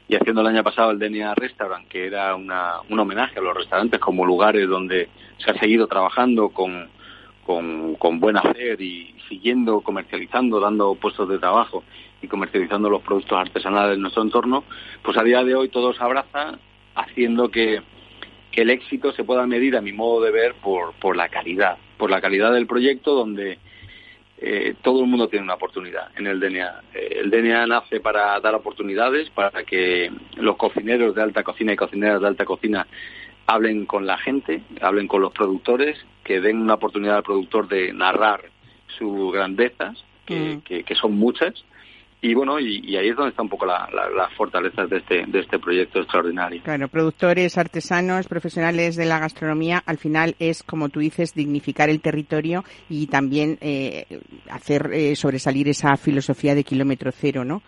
[0.09, 3.57] y haciendo el año pasado el DNA Restaurant, que era una, un homenaje a los
[3.57, 6.89] restaurantes como lugares donde se ha seguido trabajando con,
[7.45, 11.83] con, con buen hacer y siguiendo comercializando, dando puestos de trabajo
[12.21, 14.65] y comercializando los productos artesanales en nuestro entorno,
[15.03, 16.59] pues a día de hoy todo se abraza,
[16.95, 17.81] haciendo que,
[18.51, 21.79] que el éxito se pueda medir, a mi modo de ver, por, por la calidad,
[21.97, 23.59] por la calidad del proyecto donde
[24.45, 26.81] eh, todo el mundo tiene una oportunidad en el DNA.
[26.95, 31.77] Eh, el DNA nace para dar oportunidades, para que los cocineros de alta cocina y
[31.77, 32.87] cocineras de alta cocina
[33.47, 37.93] hablen con la gente, hablen con los productores, que den una oportunidad al productor de
[37.93, 38.43] narrar
[38.99, 40.85] sus grandezas, que, mm.
[40.85, 41.65] que son muchas,
[42.25, 45.41] y bueno, y, ahí es donde está un poco la, las fortalezas de este, de
[45.41, 46.63] este proyecto extraordinario.
[46.63, 52.01] Claro, productores, artesanos, profesionales de la gastronomía, al final es, como tú dices, dignificar el
[52.01, 54.07] territorio y también eh,
[54.49, 57.61] hacer eh, sobresalir esa filosofía de kilómetro cero, ¿no?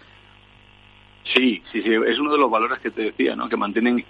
[1.35, 3.49] Sí, sí, sí, es uno de los valores que te decía, ¿no?
[3.49, 4.05] Que mantienen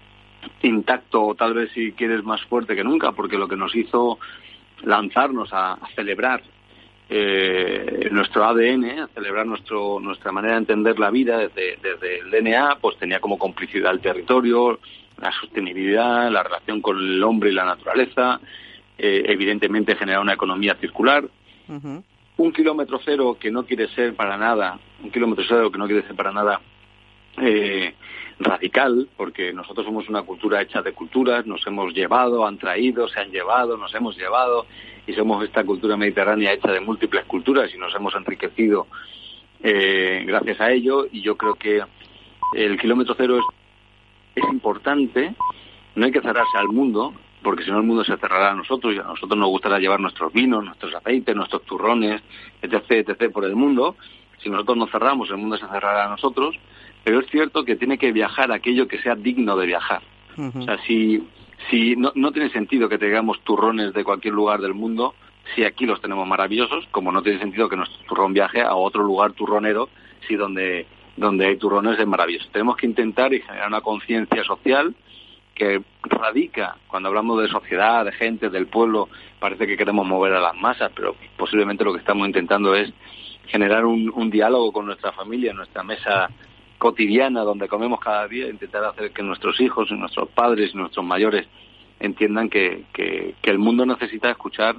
[0.62, 4.18] intacto, o tal vez si quieres más fuerte que nunca, porque lo que nos hizo
[4.82, 6.42] lanzarnos a celebrar
[7.08, 12.78] eh, nuestro ADN, celebrar nuestro, nuestra manera de entender la vida desde, desde el DNA,
[12.80, 14.80] pues tenía como complicidad el territorio,
[15.20, 18.40] la sostenibilidad, la relación con el hombre y la naturaleza,
[18.96, 21.24] eh, evidentemente generar una economía circular.
[22.36, 26.02] Un kilómetro cero que no quiere ser para nada, un kilómetro cero que no quiere
[26.02, 26.60] ser para nada
[27.38, 27.94] eh,
[28.38, 33.20] radical, porque nosotros somos una cultura hecha de culturas, nos hemos llevado, han traído, se
[33.20, 34.66] han llevado, nos hemos llevado,
[35.06, 38.86] y somos esta cultura mediterránea hecha de múltiples culturas y nos hemos enriquecido
[39.62, 41.06] eh, gracias a ello.
[41.10, 41.82] Y yo creo que
[42.54, 45.34] el kilómetro cero es, es importante,
[45.94, 48.94] no hay que cerrarse al mundo, porque si no el mundo se cerrará a nosotros
[48.94, 52.22] y a nosotros nos gustará llevar nuestros vinos, nuestros aceites, nuestros turrones,
[52.62, 53.96] etc., etc., por el mundo.
[54.42, 56.56] Si nosotros nos cerramos, el mundo se cerrará a nosotros
[57.04, 60.02] pero es cierto que tiene que viajar aquello que sea digno de viajar.
[60.36, 61.22] O sea, si,
[61.70, 65.14] si no, no tiene sentido que tengamos turrones de cualquier lugar del mundo,
[65.54, 69.04] si aquí los tenemos maravillosos, como no tiene sentido que nuestro turrón viaje a otro
[69.04, 69.90] lugar turronero,
[70.26, 70.86] si donde,
[71.16, 72.48] donde hay turrones es maravilloso.
[72.50, 74.94] Tenemos que intentar y generar una conciencia social
[75.54, 80.40] que radica, cuando hablamos de sociedad, de gente, del pueblo, parece que queremos mover a
[80.40, 82.92] las masas, pero posiblemente lo que estamos intentando es
[83.46, 86.28] generar un, un diálogo con nuestra familia, nuestra mesa
[86.84, 91.46] cotidiana donde comemos cada día, intentar hacer que nuestros hijos nuestros padres y nuestros mayores
[91.98, 94.76] entiendan que, que, que el mundo necesita escuchar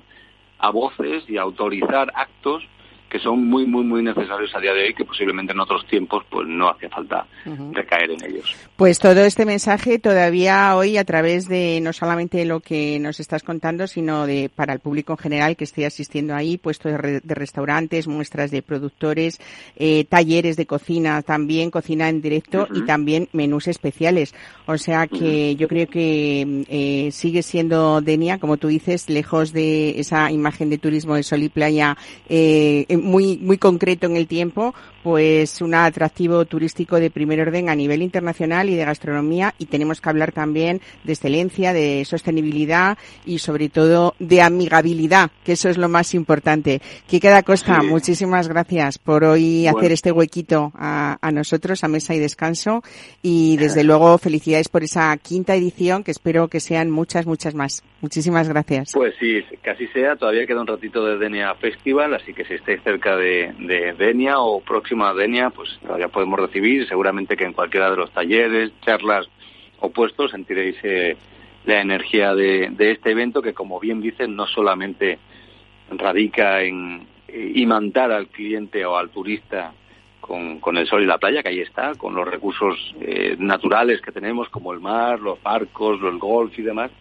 [0.59, 2.61] a voces y autorizar actos
[3.09, 6.23] que son muy, muy, muy necesarios a día de hoy, que posiblemente en otros tiempos
[6.29, 7.25] pues no hacía falta
[7.71, 8.55] recaer en ellos.
[8.75, 13.43] Pues todo este mensaje todavía hoy a través de no solamente lo que nos estás
[13.43, 17.35] contando, sino de para el público en general que esté asistiendo ahí, puestos de, de,
[17.35, 19.39] restaurantes, muestras de productores,
[19.75, 24.33] eh, talleres de cocina también, cocina en directo y también menús especiales.
[24.65, 29.99] O sea que yo creo que eh, sigue siendo Denia, como tú dices, lejos de
[29.99, 31.97] esa imagen de turismo de sol y playa
[32.29, 34.73] eh, muy, muy concreto en el tiempo,
[35.05, 40.01] pues un atractivo turístico de primer orden a nivel internacional y de gastronomía y tenemos
[40.01, 45.77] que hablar también de excelencia, de sostenibilidad y sobre todo de amigabilidad, que eso es
[45.77, 46.81] lo más importante.
[47.05, 47.85] Quique da Costa, sí.
[47.87, 49.77] muchísimas gracias por hoy bueno.
[49.77, 52.81] hacer este huequito a, a, nosotros, a Mesa y Descanso
[53.21, 57.83] y desde luego felicidades por esa quinta edición que espero que sean muchas, muchas más.
[58.01, 58.89] Muchísimas gracias.
[58.93, 60.15] Pues sí, así sea.
[60.15, 64.39] Todavía queda un ratito de Denia Festival, así que si estáis cerca de, de Denia
[64.39, 66.87] o próximo a Denia, pues todavía podemos recibir.
[66.87, 69.27] Seguramente que en cualquiera de los talleres, charlas
[69.79, 71.17] o puestos sentiréis eh,
[71.65, 75.19] la energía de, este evento que, como bien dicen, no solamente
[75.89, 79.73] radica en eh, imantar al cliente o al turista
[80.21, 84.01] con, con, el sol y la playa, que ahí está, con los recursos eh, naturales
[84.01, 86.91] que tenemos, como el mar, los barcos, el golf y demás,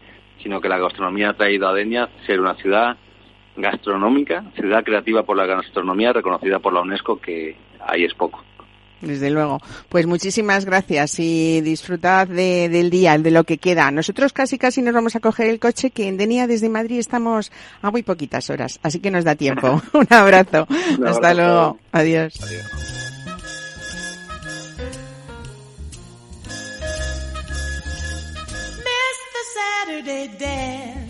[0.42, 2.96] sino que la gastronomía ha traído a Denia ser una ciudad
[3.56, 8.42] gastronómica, ciudad creativa por la gastronomía, reconocida por la UNESCO, que ahí es poco.
[9.00, 9.60] Desde luego.
[9.90, 13.90] Pues muchísimas gracias y disfrutad de, del día, de lo que queda.
[13.90, 17.52] Nosotros casi casi nos vamos a coger el coche, que en Denia desde Madrid estamos
[17.82, 19.82] a muy poquitas horas, así que nos da tiempo.
[19.92, 20.66] Un abrazo.
[20.98, 21.34] Un Hasta abrazo.
[21.34, 21.78] luego.
[21.92, 22.40] Adiós.
[22.42, 22.80] Adiós.
[29.54, 31.03] Saturday dance.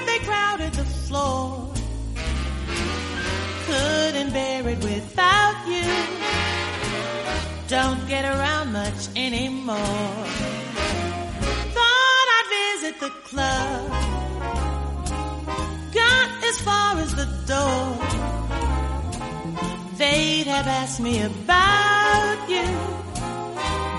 [0.00, 1.72] Heard they crowded the floor.
[3.66, 5.84] Couldn't bear it without you.
[7.68, 9.76] Don't get around much anymore.
[11.76, 13.90] Thought I'd visit the club.
[15.92, 17.98] Got as far as the door.
[19.98, 22.64] They'd have asked me about you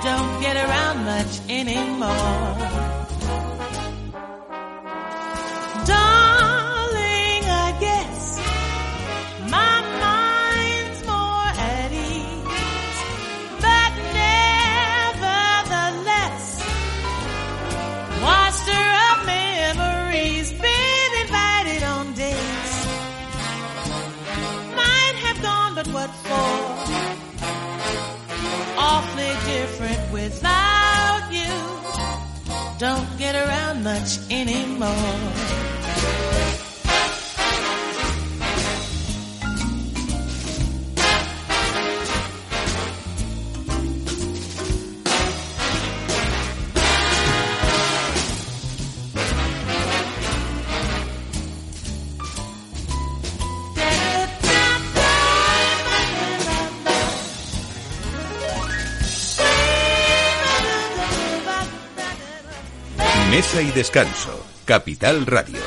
[0.03, 2.90] don't get around much anymore.
[28.78, 31.54] Awfully different without you.
[32.80, 35.70] Don't get around much anymore.
[63.60, 65.60] Y Descanso, Capital Radio.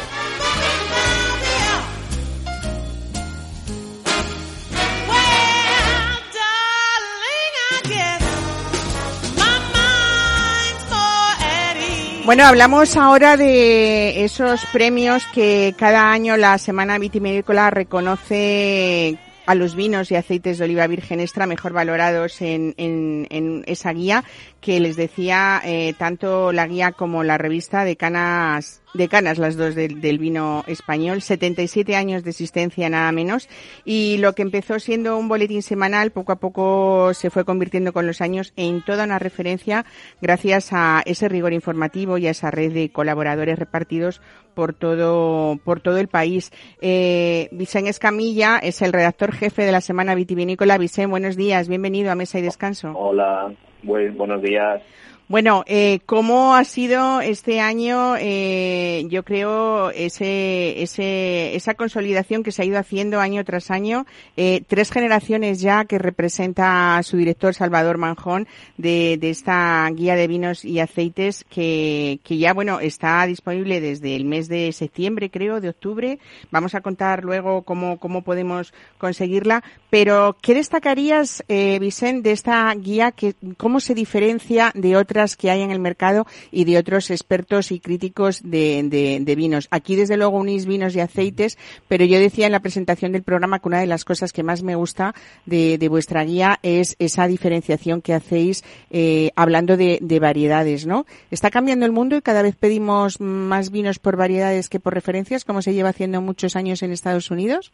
[12.25, 19.75] Bueno, hablamos ahora de esos premios que cada año la Semana Vitivinícola reconoce a los
[19.75, 24.25] vinos y aceites de oliva virgen extra mejor valorados en, en, esa guía
[24.61, 29.57] que les decía eh, tanto la guía como la revista de canas de canas las
[29.57, 33.49] dos del, del, vino español, 77 años de existencia nada menos
[33.85, 38.07] y lo que empezó siendo un boletín semanal poco a poco se fue convirtiendo con
[38.07, 39.85] los años en toda una referencia
[40.23, 44.21] gracias a ese rigor informativo y a esa red de colaboradores repartidos
[44.55, 46.53] por todo por todo el país.
[46.81, 50.79] Eh, Vicente Escamilla es el redactor jefe de la Semana Vitivinícola.
[50.79, 52.93] Vicente, buenos días, bienvenido a Mesa y Descanso.
[52.95, 54.81] Hola, buenos días.
[55.27, 62.53] Bueno, eh, ¿cómo ha sido este año, eh, yo creo, ese, ese, esa consolidación que
[62.53, 64.05] se ha ido haciendo año tras año?
[64.37, 68.47] Eh, tres generaciones ya que representa su director Salvador Manjón
[68.77, 74.17] de, de esta guía de vinos y aceites que, que ya, bueno, está disponible desde
[74.17, 76.19] el mes de septiembre, creo, de octubre.
[76.51, 79.65] Vamos a contar luego cómo, cómo podemos conseguirla.
[79.89, 83.11] Pero, ¿qué destacarías, eh, Vicente, de esta guía?
[83.13, 87.71] Que, ¿Cómo se diferencia de otras que hay en el mercado y de otros expertos
[87.71, 89.69] y críticos de, vinos.
[89.71, 91.57] Aquí, desde luego, unís vinos y aceites,
[91.89, 94.63] pero yo decía en la presentación del programa que una de las cosas que más
[94.63, 95.15] me gusta
[95.47, 101.07] de, vuestra guía es esa diferenciación que hacéis eh, hablando de, de variedades, ¿no?
[101.31, 105.45] Está cambiando el mundo y cada vez pedimos más vinos por variedades que por referencias,
[105.45, 107.73] como se lleva haciendo muchos años en Estados Unidos.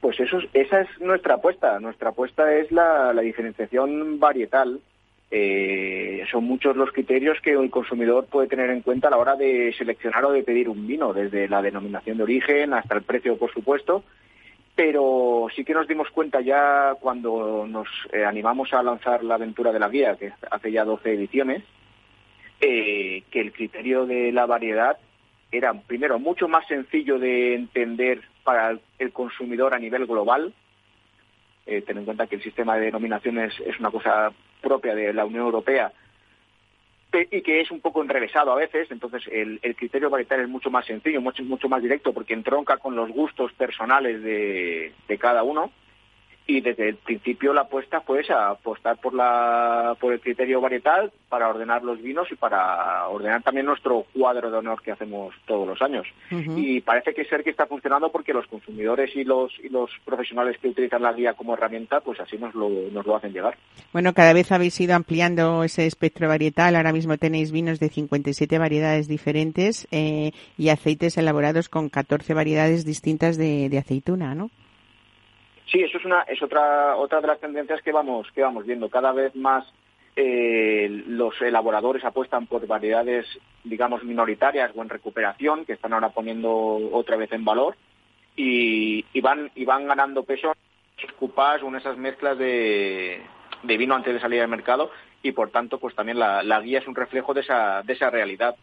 [0.00, 1.80] Pues eso, esa es nuestra apuesta.
[1.80, 4.80] Nuestra apuesta es la, la diferenciación varietal
[5.30, 9.34] eh, son muchos los criterios que el consumidor puede tener en cuenta a la hora
[9.34, 13.36] de seleccionar o de pedir un vino, desde la denominación de origen hasta el precio,
[13.36, 14.04] por supuesto.
[14.74, 19.72] Pero sí que nos dimos cuenta ya cuando nos eh, animamos a lanzar la aventura
[19.72, 21.62] de la guía, que hace ya 12 ediciones,
[22.60, 24.98] eh, que el criterio de la variedad
[25.50, 30.52] era, primero, mucho más sencillo de entender para el consumidor a nivel global,
[31.66, 34.32] eh, ten en cuenta que el sistema de denominaciones es una cosa
[34.66, 35.92] propia de la Unión Europea
[37.30, 40.84] y que es un poco enrevesado a veces, entonces el, criterio varietal es mucho más
[40.84, 45.70] sencillo, mucho, mucho más directo, porque entronca con los gustos personales de cada uno
[46.46, 51.10] y desde el principio la apuesta fue esa, apostar por la por el criterio varietal
[51.28, 55.66] para ordenar los vinos y para ordenar también nuestro cuadro de honor que hacemos todos
[55.66, 56.06] los años.
[56.30, 60.56] Y parece que ser que está funcionando porque los consumidores y los y los profesionales
[60.60, 63.56] que utilizan la guía como herramienta, pues así nos lo, nos lo hacen llegar.
[63.92, 66.76] Bueno, cada vez habéis ido ampliando ese espectro varietal.
[66.76, 72.84] Ahora mismo tenéis vinos de 57 variedades diferentes eh, y aceites elaborados con 14 variedades
[72.84, 74.50] distintas de, de aceituna, ¿no?
[75.66, 78.88] Sí, eso es una es otra otra de las tendencias que vamos que vamos viendo.
[78.88, 79.64] Cada vez más
[80.14, 83.26] eh, los elaboradores apuestan por variedades
[83.64, 86.52] digamos minoritarias o en recuperación que están ahora poniendo
[86.92, 87.76] otra vez en valor
[88.36, 90.54] y, van y van ganando peso
[90.96, 93.20] esos cupás en esas mezclas de,
[93.62, 94.90] de vino antes de salir al mercado
[95.22, 98.08] y por tanto pues también la, la guía es un reflejo de esa de esa
[98.08, 98.56] realidad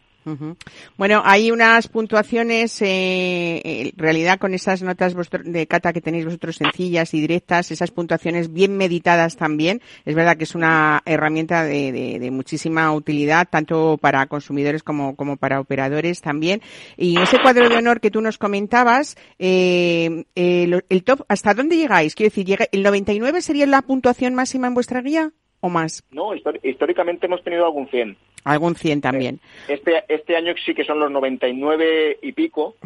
[0.96, 5.14] bueno, hay unas puntuaciones, eh, en realidad con esas notas
[5.44, 9.82] de cata que tenéis vosotros sencillas y directas, esas puntuaciones bien meditadas también.
[10.04, 15.60] Es verdad que es una herramienta de, muchísima utilidad, tanto para consumidores como, como para
[15.60, 16.62] operadores también.
[16.96, 22.14] Y ese cuadro de honor que tú nos comentabas, eh, el top, ¿hasta dónde llegáis?
[22.14, 25.32] Quiero decir, ¿el 99 sería la puntuación máxima en vuestra guía
[25.64, 26.04] o más?
[26.10, 28.18] No, históricamente hemos tenido algún 100.
[28.44, 29.40] Algún 100 también.
[29.66, 32.76] Este, este año sí que son los 99 y pico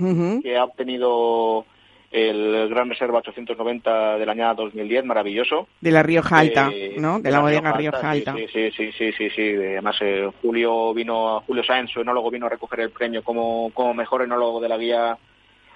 [0.43, 1.67] que ha obtenido
[2.13, 5.67] el Gran Reserva 890 del año 2010, maravilloso.
[5.81, 7.19] De la Rioja Alta, eh, ¿no?
[7.19, 8.35] De, la, bodega Rioja Alta.
[8.37, 9.55] Sí, sí, sí, sí, sí, sí.
[9.57, 13.93] Además, eh, Julio vino, Julio Sáenz, su enólogo, vino a recoger el premio como, como
[13.93, 15.19] mejor enólogo de la guía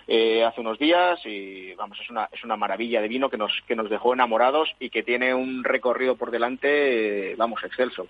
[0.07, 3.53] eh, hace unos días y vamos es una es una maravilla de vino que nos
[3.67, 8.07] que nos dejó enamorados y que tiene un recorrido por delante vamos excelso.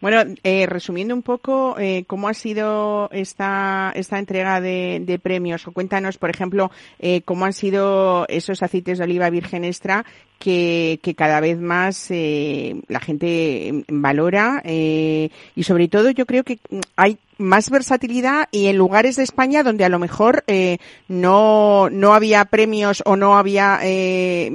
[0.00, 5.66] Bueno eh, resumiendo un poco eh, cómo ha sido esta esta entrega de, de premios
[5.66, 10.04] o cuéntanos por ejemplo eh, cómo han sido esos aceites de oliva virgen extra
[10.40, 16.44] que, que cada vez más eh, la gente valora eh, y sobre todo yo creo
[16.44, 16.58] que
[16.96, 20.78] hay más versatilidad y en lugares de España donde a lo mejor eh,
[21.08, 24.50] no, no había premios o no había eh,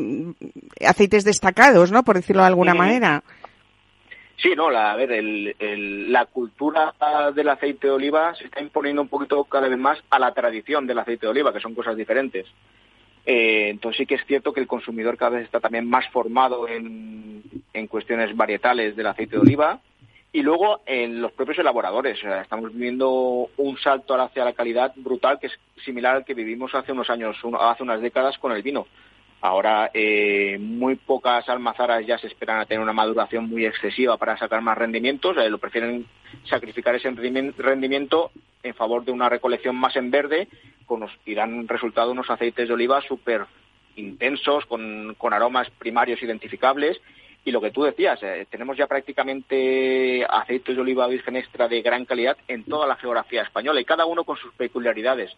[0.86, 2.03] aceites destacados, ¿no?
[2.03, 3.23] Por decirlo de alguna manera.
[4.38, 6.93] Sí, no, la, a ver, el, el, la cultura
[7.33, 10.88] del aceite de oliva se está imponiendo un poquito cada vez más a la tradición
[10.88, 12.45] del aceite de oliva, que son cosas diferentes.
[13.26, 16.67] Eh, entonces sí que es cierto que el consumidor cada vez está también más formado
[16.67, 17.41] en,
[17.73, 19.80] en cuestiones varietales del aceite de oliva
[20.36, 22.19] y luego en los propios elaboradores.
[22.23, 25.53] estamos viviendo un salto hacia la calidad brutal que es
[25.86, 28.86] similar al que vivimos hace unos años, hace unas décadas con el vino.
[29.41, 34.38] Ahora eh, muy pocas almazaras ya se esperan a tener una maduración muy excesiva para
[34.38, 36.05] sacar más rendimientos, lo prefieren
[36.45, 38.31] sacrificar ese rendimiento
[38.63, 40.47] en favor de una recolección más en verde,
[40.86, 43.45] con nos, y dan resultado unos aceites de oliva súper
[43.95, 46.99] intensos, con, con aromas primarios identificables
[47.45, 51.83] y lo que tú decías, eh, tenemos ya prácticamente aceites de oliva virgen extra de
[51.83, 55.31] gran calidad en toda la geografía española y cada uno con sus peculiaridades.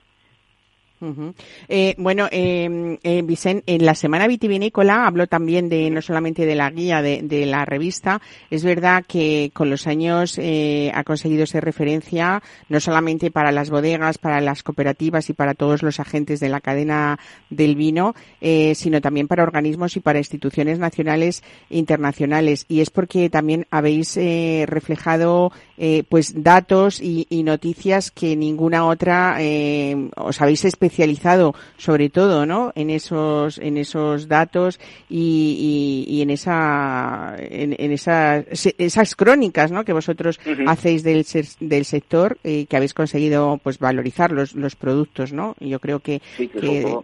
[1.67, 6.55] Eh, bueno, eh, eh, Vicente, en la semana vitivinícola habló también de no solamente de
[6.55, 8.21] la guía de, la revista.
[8.49, 13.69] Es verdad que con los años eh, ha conseguido ser referencia no solamente para las
[13.69, 17.19] bodegas, para las cooperativas y para todos los agentes de la cadena
[17.49, 22.65] del vino, eh, sino también para organismos y para instituciones nacionales e internacionales.
[22.67, 29.37] Y es porque también habéis eh, reflejado eh, pues datos y, noticias que ninguna otra
[29.39, 34.79] eh, os habéis especializado sobre todo no en esos en esos datos
[35.09, 38.45] y, y, y en esa en, en, esas
[38.77, 40.69] esas crónicas no que vosotros uh -huh.
[40.69, 41.25] hacéis del
[41.59, 45.99] del sector eh, que habéis conseguido pues valorizar los los productos no y yo creo
[45.99, 46.97] que, sí, que, que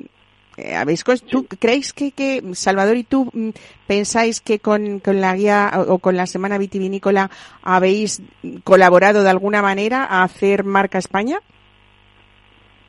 [0.58, 3.50] eh, ¿Habéis ¿Tú creéis que, que, Salvador y tú mm,
[3.88, 7.32] pensáis que con, con la guía o, con la Semana Vitivinícola
[7.64, 8.22] habéis
[8.64, 11.40] colaborado de alguna manera a hacer marca España?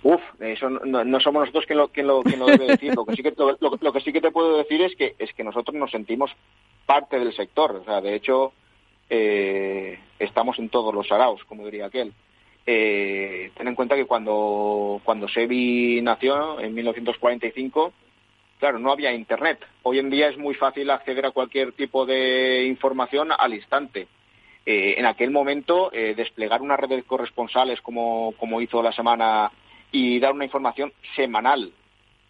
[0.05, 2.95] Uf, eso no, no somos nosotros quien lo, quien lo, quien lo debe decir.
[2.95, 5.43] Lo que, sí que, lo, que sí que te puedo decir es que, es que
[5.43, 6.31] nosotros nos sentimos
[6.85, 7.75] parte del sector.
[7.77, 8.53] O sea, de hecho,
[9.09, 12.13] eh, estamos en todos los saraos, como diría aquel.
[12.67, 17.95] Eh, ten en cuenta que cuando, cuando Sebi nació, en 1945,
[18.59, 19.65] claro, no había Internet.
[19.85, 24.07] Hoy en día es muy fácil acceder a cualquier tipo de información al instante.
[24.67, 29.51] Eh, en aquel momento, eh, desplegar una red de corresponsales como, como hizo la semana
[29.95, 31.71] y dar una información semanal,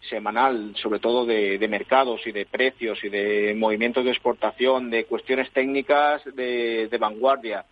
[0.07, 5.49] semanal, sobre todo de, mercados y de precios y de movimientos de exportación, de cuestiones
[5.51, 7.65] técnicas de vanguardia,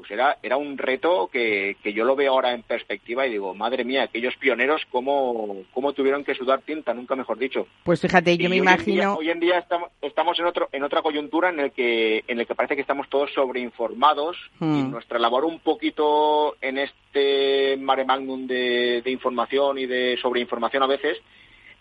[0.00, 3.54] pues era, era un reto que, que, yo lo veo ahora en perspectiva y digo,
[3.54, 7.66] madre mía, aquellos pioneros cómo, cómo tuvieron que sudar tinta, nunca mejor dicho.
[7.84, 8.92] Pues fíjate, yo y me hoy imagino.
[8.92, 12.24] En día, hoy en día estamos, estamos en otro, en otra coyuntura en el que,
[12.26, 14.78] en el que parece que estamos todos sobreinformados mm.
[14.78, 20.82] y nuestra labor un poquito en este mare magnum de, de información y de sobreinformación
[20.82, 21.18] a veces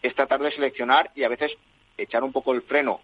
[0.02, 1.54] es tratar de seleccionar y a veces
[1.98, 3.00] echar un poco el freno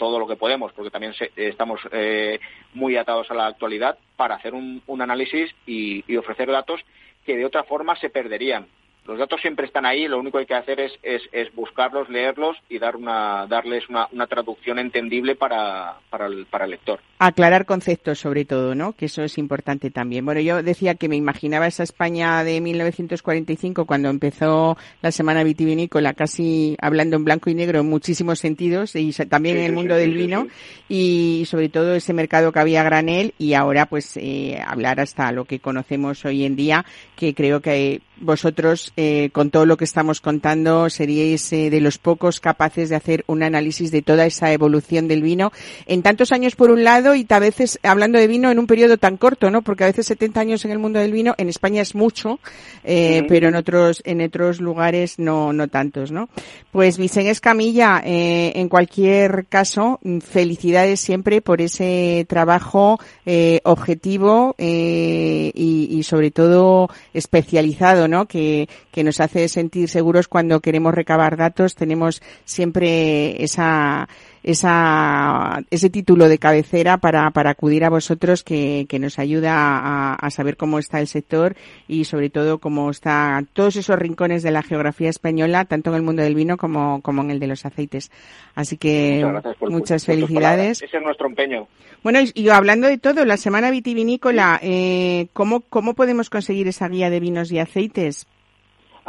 [0.00, 2.40] todo lo que podemos, porque también se, estamos eh,
[2.72, 6.80] muy atados a la actualidad, para hacer un, análisis y, ofrecer datos
[7.26, 8.66] que de otra forma se perderían.
[9.06, 12.08] Los datos siempre están ahí, lo único que hay que hacer es, es, es buscarlos,
[12.08, 17.00] leerlos y dar una, darles una, una traducción entendible para, para, el, para el lector.
[17.18, 18.92] Aclarar conceptos sobre todo, ¿no?
[18.92, 20.24] Que eso es importante también.
[20.24, 26.14] Bueno, yo decía que me imaginaba esa España de 1945 cuando empezó la Semana Vitivinícola,
[26.14, 29.94] casi hablando en blanco y negro en muchísimos sentidos y también sí, en el mundo
[29.94, 30.46] sí, del vino
[30.88, 35.32] y sobre todo ese mercado que había a granel y ahora pues eh, hablar hasta
[35.32, 36.84] lo que conocemos hoy en día,
[37.16, 41.98] que creo que vosotros, eh, con todo lo que estamos contando, seríais eh, de los
[41.98, 45.52] pocos capaces de hacer un análisis de toda esa evolución del vino
[45.86, 48.96] en tantos años por un lado y a veces hablando de vino en un periodo
[48.96, 49.62] tan corto, ¿no?
[49.62, 52.40] Porque a veces 70 años en el mundo del vino en España es mucho,
[52.84, 53.28] eh, uh -huh.
[53.28, 56.28] pero en otros en otros lugares no no tantos, ¿no?
[56.72, 65.50] Pues Vicente Escamilla, eh, en cualquier caso, felicidades siempre por ese trabajo eh, objetivo eh,
[65.54, 68.26] y, y sobre todo especializado, ¿no?
[68.26, 71.74] Que, que nos hace sentir seguros cuando queremos recabar datos.
[71.74, 74.08] Tenemos siempre esa,
[74.42, 80.14] esa, ese título de cabecera para, para acudir a vosotros que, que nos ayuda a,
[80.14, 81.56] a, saber cómo está el sector
[81.88, 86.02] y sobre todo cómo está todos esos rincones de la geografía española, tanto en el
[86.02, 88.10] mundo del vino como, como en el de los aceites.
[88.54, 90.82] Así que muchas, por, muchas felicidades.
[90.82, 91.68] Ese es nuestro empeño.
[92.02, 96.88] Bueno, y, y, hablando de todo, la semana vitivinícola, eh, ¿cómo, ¿cómo podemos conseguir esa
[96.88, 98.26] guía de vinos y aceites?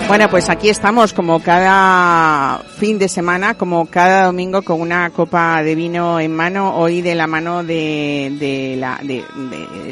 [0.08, 5.62] Bueno, pues aquí estamos como cada fin de semana, como cada domingo con una copa
[5.62, 9.22] de vino en mano, hoy de la mano de, de, la, de,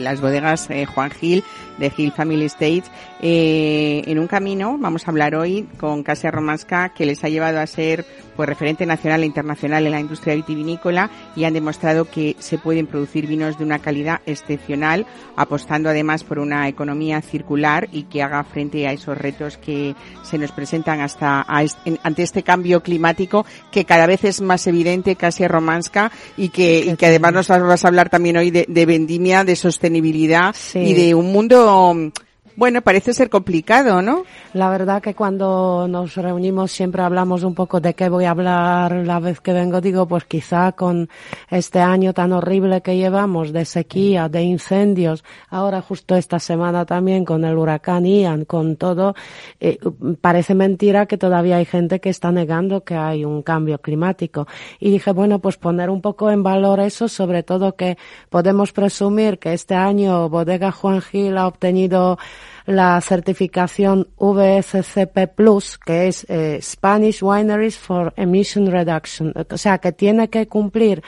[0.01, 1.45] las bodegas eh, Juan Gil,
[1.79, 6.91] de Gil Family Estates, eh, en un camino, vamos a hablar hoy con Casia Romasca,
[6.95, 8.05] que les ha llevado a ser
[8.37, 12.87] pues referente nacional e internacional en la industria vitivinícola y han demostrado que se pueden
[12.87, 15.07] producir vinos de una calidad excepcional,
[15.37, 20.37] apostando además por una economía circular y que haga frente a esos retos que se
[20.37, 25.17] nos presentan hasta a en- ante este cambio climático que cada vez es más evidente,
[25.17, 28.85] casi romanska, y que, y que además nos vas a hablar también hoy de, de
[28.87, 30.79] vendimia, de sostenibilidad Sí.
[30.81, 32.13] y de un mundo, Um.
[32.57, 34.25] Bueno, parece ser complicado, ¿no?
[34.55, 38.93] La verdad que cuando nos reunimos siempre hablamos un poco de qué voy a hablar
[38.93, 39.83] la vez que vengo.
[39.83, 41.11] Digo, pues quizá con
[41.51, 47.27] este año tan horrible que llevamos de sequía, de incendios, ahora justo esta semana también
[47.27, 49.15] con el huracán Ian, con todo,
[49.61, 49.79] eh,
[50.23, 54.47] parece mentira que todavía hay gente que está negando que hay un cambio climático.
[54.81, 57.99] Y dije, bueno, pues poner un poco en valor eso, sobre todo que
[58.31, 62.19] podemos presumir que este año Bodega Juan Gil ha obtenido
[62.67, 69.33] la certificación VSCP Plus, que es eh, Spanish Wineries for Emission Reduction.
[69.51, 71.03] O sea, que tiene que cumplir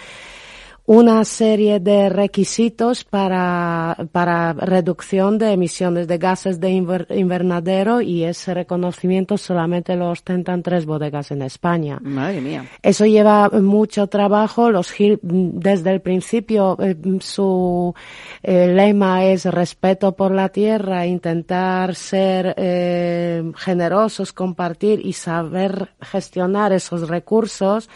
[0.88, 8.24] una serie de requisitos para, para reducción de emisiones de gases de inver- invernadero y
[8.24, 11.98] ese reconocimiento solamente lo ostentan tres bodegas en España.
[12.00, 12.64] Madre mía.
[12.82, 14.70] Eso lleva mucho trabajo.
[14.70, 17.94] Los Gil, desde el principio, eh, su
[18.42, 26.72] eh, lema es respeto por la tierra, intentar ser eh, generosos, compartir y saber gestionar
[26.72, 27.90] esos recursos.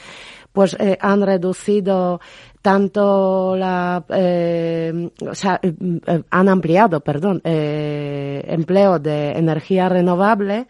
[0.52, 2.20] Pues eh, han reducido
[2.62, 10.68] tanto la, eh, o sea, eh, han ampliado, perdón, eh, empleo de energía renovable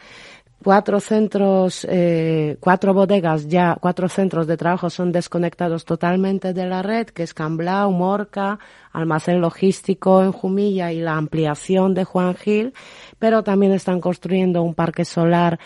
[0.63, 6.83] cuatro centros, eh, cuatro bodegas ya, cuatro centros de trabajo son desconectados totalmente de la
[6.83, 8.59] red, que es Camblao, Morca,
[8.93, 12.75] almacén logístico en Jumilla y la ampliación de Juan Gil,
[13.19, 15.59] pero también están construyendo un parque solar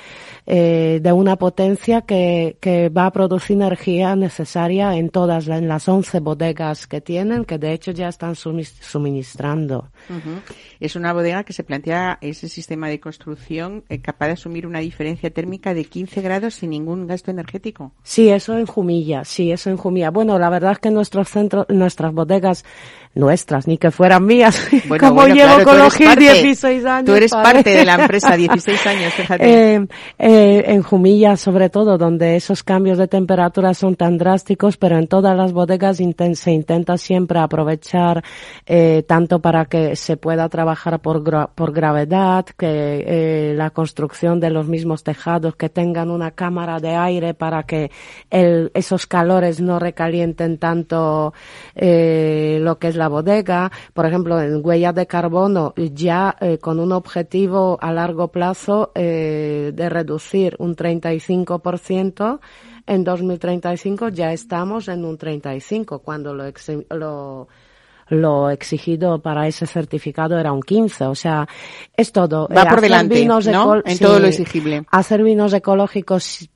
[0.47, 5.89] eh, de una potencia que, que va a producir energía necesaria en todas, en las
[5.89, 9.91] 11 bodegas que tienen, que de hecho ya están suministrando.
[10.81, 14.81] Es una bodega que se plantea ese sistema de construcción eh, capaz de asumir una
[14.81, 17.93] diferencia térmica de 15 grados sin ningún gasto energético.
[18.03, 20.11] Sí, eso en Jumilla, sí, eso en Jumilla.
[20.11, 22.65] Bueno, la verdad es que nuestros centros, nuestras bodegas,
[23.17, 27.05] nuestras, ni que fueran mías, Bueno, como bueno, llevo claro, con los parte- 16 años.
[27.07, 27.53] Tú eres padre.
[27.55, 29.75] parte de la empresa, 16 años, fíjate.
[29.75, 29.87] Eh,
[30.19, 35.09] eh, en Jumilla, sobre todo, donde esos cambios de temperatura son tan drásticos, pero en
[35.09, 38.23] todas las bodegas se intenta siempre aprovechar
[38.67, 44.41] eh, tanto para que se pueda trabajar por, gra- por gravedad, que eh, la construcción
[44.41, 47.91] de los mismos tejados, que tengan una cámara de aire para que
[48.31, 51.33] el- esos calores no recalienten tanto
[51.75, 53.71] eh, lo que es la bodega.
[53.93, 59.73] Por ejemplo, en huellas de carbono, ya eh, con un objetivo a largo plazo eh,
[59.75, 62.41] de reducir un 35%,
[62.87, 66.45] en 2035 ya estamos en un 35%, cuando lo,
[66.91, 67.49] lo
[68.09, 71.49] lo exigido para ese certificado era un 15, o sea,
[71.97, 72.49] es todo.
[72.55, 73.77] Va Eh, por delante, vinos ¿no?
[73.85, 74.85] En sí, todo lo exigible.
[74.91, 76.49] Hacer vinos ecológicos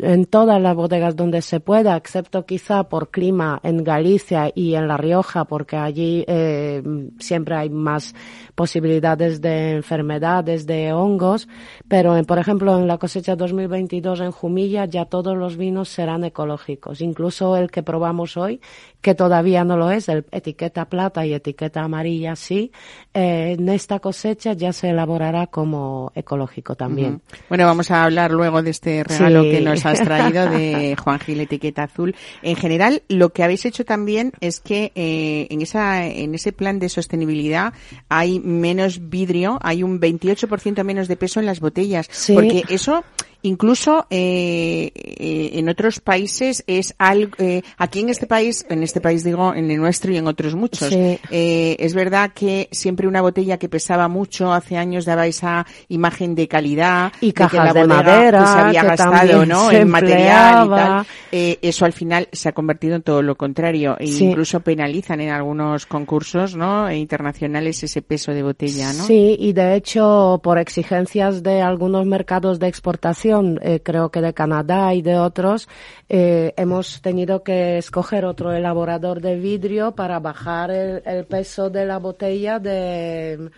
[0.00, 4.86] en todas las bodegas donde se pueda, excepto quizá por clima en Galicia y en
[4.88, 6.82] La Rioja, porque allí eh,
[7.18, 8.14] siempre hay más
[8.54, 11.48] posibilidades de enfermedades, de hongos,
[11.86, 16.24] pero en- por ejemplo en la cosecha 2022 en Jumilla ya todos los vinos serán
[16.24, 18.60] ecológicos, incluso el que probamos hoy,
[19.00, 22.72] que todavía no lo es, el etiqueta plata y etiqueta amarilla sí,
[23.14, 27.22] eh, en esta cosecha ya se elaborará como ecológico también.
[27.48, 29.50] Bueno, vamos a hablar luego de este regalo Sí.
[29.50, 32.14] que nos has traído de Juan Gil Etiqueta Azul.
[32.42, 36.78] En general, lo que habéis hecho también es que eh, en esa en ese plan
[36.78, 37.72] de sostenibilidad
[38.08, 42.34] hay menos vidrio, hay un 28% menos de peso en las botellas, Sí.
[42.34, 43.04] porque eso
[43.42, 49.00] Incluso eh, eh, en otros países es algo, eh, aquí en este país, en este
[49.00, 51.18] país digo, en el nuestro y en otros muchos, Sí.
[51.30, 56.34] eh, es verdad que siempre una botella que pesaba mucho hace años daba esa imagen
[56.34, 59.70] de calidad Y de que cajas la de madera, pues, había que gastado ¿no?
[59.70, 61.06] se en material y tal.
[61.30, 64.24] Eh, eso al final se ha convertido en todo lo contrario e Sí.
[64.24, 69.76] incluso penalizan en algunos concursos no internacionales ese peso de botella no Sí, y de
[69.76, 75.18] hecho, por exigencias de algunos mercados de exportación, eh, creo que de Canadá y de
[75.18, 75.68] otros,
[76.08, 81.86] eh, hemos tenido que escoger otro elaborador de vidrio para bajar el, el peso de
[81.86, 83.50] la botella de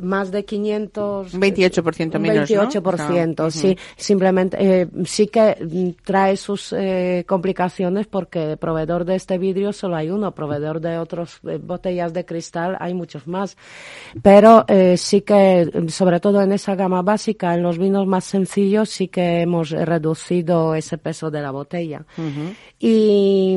[0.00, 2.70] más de 500 Un 28% un menos, ¿no?
[2.70, 3.50] 28%, Ujú.
[3.50, 3.76] sí.
[3.96, 9.96] Simplemente, eh, sí que mm, trae sus eh, complicaciones porque proveedor de este vidrio solo
[9.96, 13.56] hay uno, proveedor de otras botellas de cristal hay muchos más.
[14.22, 18.90] Pero eh, sí que, sobre todo en esa gama básica, en los vinos más sencillos,
[18.90, 22.04] sí que hemos reducido ese peso de la botella.
[22.78, 23.56] Y,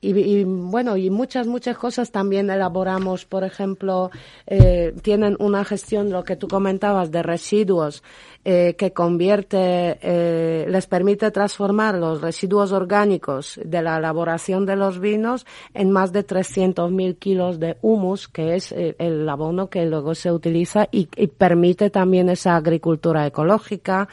[0.00, 3.24] y, y, bueno, y muchas, muchas cosas también elaboramos.
[3.24, 4.10] Por ejemplo,
[4.46, 8.02] eh, tienen una gestión, lo que tú comentabas, de residuos,
[8.44, 15.00] eh, que convierte, eh, les permite transformar los residuos orgánicos de la elaboración de los
[15.00, 15.44] vinos
[15.74, 20.32] en más de 300.000 kilos de humus, que es eh, el abono que luego se
[20.32, 24.08] utiliza y, y permite también esa agricultura ecológica.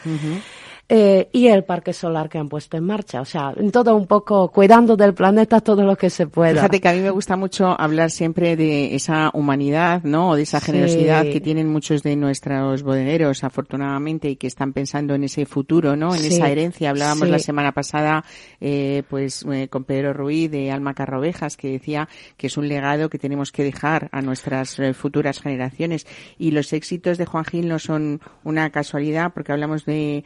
[0.88, 3.20] Eh, y el parque solar que han puesto en marcha.
[3.22, 6.54] O sea, en todo un poco cuidando del planeta todo lo que se pueda.
[6.54, 10.30] Fíjate que a mí me gusta mucho hablar siempre de esa humanidad, ¿no?
[10.30, 10.68] O de esa Sí.
[10.68, 15.96] generosidad que tienen muchos de nuestros bodegueros, afortunadamente, y que están pensando en ese futuro,
[15.96, 16.14] ¿no?
[16.14, 16.28] En Sí.
[16.36, 16.92] esa herencia.
[16.92, 17.32] Hablábamos Sí.
[17.32, 18.24] la semana pasada,
[18.62, 22.08] eh, pues, eh, con Pedro Ruiz de Alma Carrovejas, que decía
[22.38, 26.06] que es un legado que tenemos que dejar a nuestras eh, futuras generaciones.
[26.38, 30.24] Y los éxitos de Juan Gil no son una casualidad, porque hablamos de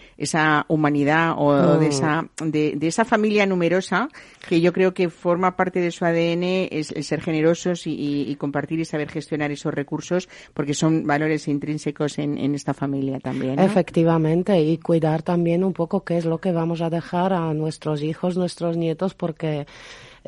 [0.49, 1.79] esa humanidad o Mm.
[1.79, 4.09] de esa de, de esa familia numerosa
[4.47, 8.31] que yo creo que forma parte de su ADN es el ser generosos y, y-
[8.31, 13.19] y compartir y saber gestionar esos recursos porque son valores intrínsecos en, en esta familia
[13.19, 13.55] también.
[13.57, 13.63] ¿no?
[13.63, 18.01] Efectivamente, y cuidar también un poco qué es lo que vamos a dejar a nuestros
[18.01, 19.65] hijos, nuestros nietos, porque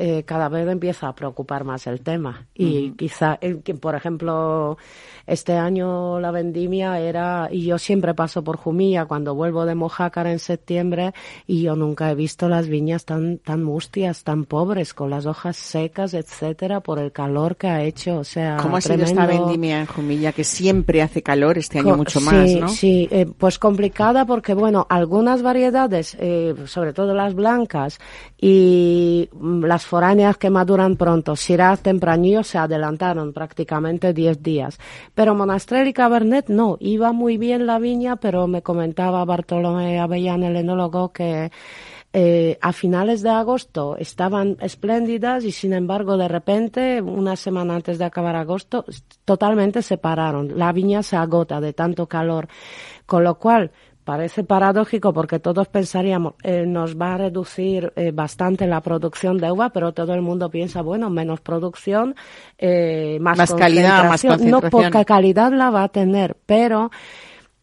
[0.04, 2.48] eh, cada vez empieza a preocupar más el tema.
[2.56, 4.80] Y quizá, eh, que, por ejemplo,
[5.28, 10.26] este año la vendimia era, y yo siempre paso por Jumilla cuando vuelvo de Mojácar
[10.26, 11.14] en septiembre,
[11.46, 15.56] y yo nunca he visto las viñas tan, tan mustias, tan pobres, con las hojas
[15.56, 18.18] secas, etcétera, por el calor que ha hecho.
[18.18, 21.92] O sea, ¿Cómo ha sido esta vendimia en Jumilla que siempre hace calor este año
[21.92, 22.68] Co- mucho sí, más, ¿no?
[22.70, 28.00] Sí, eh, pues complicada porque, bueno, algunas variedades, eh, sobre todo las blancas
[28.40, 34.80] y mm, las foráneas que maduran pronto, Shiraz tempranillo, se adelantaron prácticamente 10 días.
[35.14, 40.44] Pero Monastrell y Cabernet no, iba muy bien la viña, pero me comentaba Bartolomé Avellán,
[40.44, 41.52] el enólogo, que
[42.14, 47.98] eh, a finales de agosto estaban espléndidas y sin embargo de repente, una semana antes
[47.98, 48.86] de acabar agosto,
[49.26, 50.58] totalmente se pararon.
[50.58, 52.48] La viña se agota de tanto calor.
[53.06, 53.72] Con lo cual,
[54.04, 59.52] parece paradójico porque todos pensaríamos eh, nos va a reducir eh, bastante la producción de
[59.52, 62.16] uva, pero todo el mundo piensa, bueno, menos producción,
[62.58, 64.52] eh, más, Más calidad, más concentración.
[64.52, 66.92] No, poca calidad la va a tener, pero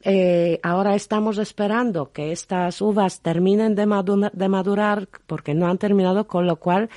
[0.00, 5.76] eh, ahora estamos esperando que estas uvas terminen de, madu- de madurar porque no han
[5.78, 6.88] terminado, con lo cual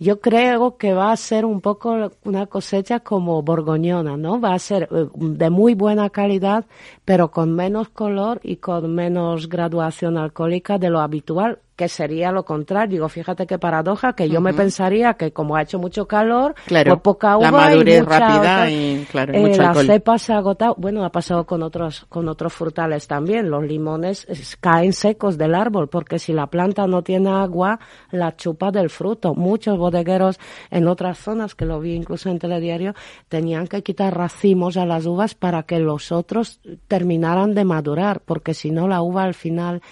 [0.00, 4.40] yo creo que va a ser un poco una cosecha como borgoñona, ¿no?
[4.40, 6.64] Va a ser eh, de muy buena calidad,
[7.04, 12.44] pero con menos color y con menos graduación alcohólica de lo habitual, que sería lo
[12.44, 12.90] contrario.
[12.96, 16.92] Digo, fíjate qué paradoja, que yo me pensaría que como ha hecho mucho calor, Claro,
[16.96, 19.86] por poca uva la madurez y mucha rápida otra- y, claro, eh, mucho la alcohol.
[19.86, 20.74] cepa se ha agotado.
[20.76, 23.48] Bueno, ha pasado con otros, con otros frutales también.
[23.50, 27.78] Los limones es- caen secos del árbol porque si la planta no tiene agua,
[28.10, 29.34] la chupa del fruto.
[29.34, 30.38] Muchos bodegueros
[30.70, 32.94] en otras zonas, que lo vi incluso en telediario,
[33.28, 38.54] tenían que quitar racimos a las uvas para que los otros terminaran de madurar, porque
[38.54, 39.82] si no la uva al final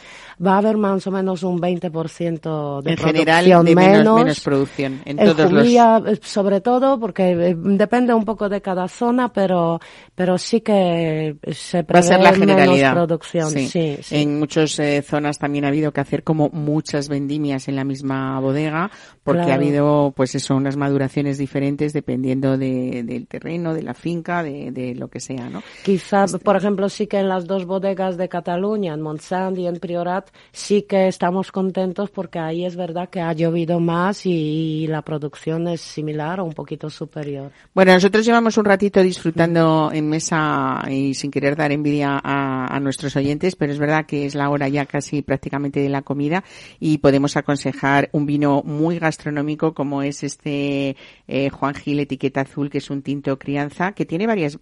[0.44, 4.18] va a haber más o menos un 20% de en general, producción de menos, menos.
[4.20, 5.00] menos producción.
[5.04, 5.62] En En todos los...
[5.62, 9.80] Jumilla, eh, sobre todo, porque eh, depende un poco de cada zona, pero,
[10.14, 12.92] pero sí que se Va a prevé ser la menos generalidad.
[12.94, 13.50] producción.
[13.50, 13.66] Sí.
[13.68, 14.16] Sí, sí.
[14.16, 18.38] En muchas eh, zonas también ha habido que hacer como muchas vendimias en la misma
[18.40, 18.90] bodega
[19.22, 19.52] porque Claro.
[19.52, 24.70] ha habido pues eso, unas maduraciones diferentes dependiendo de, del terreno, de la finca, de,
[24.72, 25.62] de lo que sea, ¿no?
[25.84, 29.76] Quizá, por ejemplo, sí que en las dos bodegas de Cataluña, en Montsant y en
[29.80, 35.02] Priorat, sí que estamos contentos porque ahí es verdad que ha llovido más y, la
[35.02, 37.50] producción es similar o un poquito superior.
[37.74, 42.80] Bueno, nosotros llevamos un ratito disfrutando en mesa y sin querer dar envidia a, a
[42.80, 46.44] nuestros oyentes, pero es verdad que es la hora ya casi prácticamente de la comida
[46.80, 52.70] y podemos aconsejar un vino muy gastronómico como es este eh, Juan Gil etiqueta azul,
[52.70, 54.58] que es un tinto crianza, que tiene varias,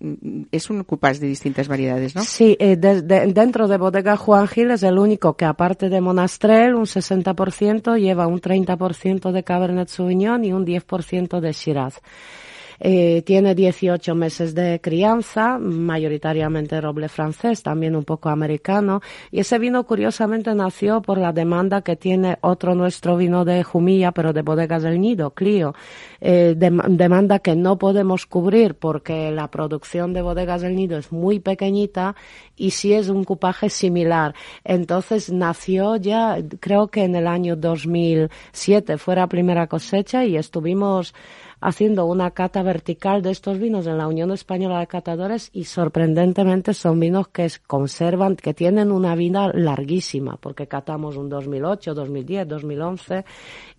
[0.50, 2.22] es un cupas de distintas variedades, ¿no?
[2.22, 6.02] Sí, eh, de- de- dentro de Bodega Juan Gil es el único que aparte de
[6.02, 12.02] Monastrell, un 60% lleva un 30% de Cabernet Sauvignon y un 10% de Shiraz.
[12.80, 19.00] Eh, tiene 18 meses de crianza, mayoritariamente roble francés, también un poco americano.
[19.30, 24.12] Y ese vino, curiosamente, nació por la demanda que tiene otro nuestro vino de Jumilla,
[24.12, 25.74] pero de Bodegas del Nido, Clio.
[26.20, 31.12] Eh, dem- demanda que no podemos cubrir porque la producción de Bodegas del Nido es
[31.12, 32.14] muy pequeñita
[32.56, 34.34] y sí es un cupaje similar.
[34.64, 41.14] Entonces nació ya, creo que en el año 2007 fue la primera cosecha y estuvimos
[41.66, 46.72] haciendo una cata vertical de estos vinos en la Unión Española de Catadores y sorprendentemente
[46.74, 53.24] son vinos que conservan, que tienen una vida larguísima, porque catamos un 2008, 2010, 2011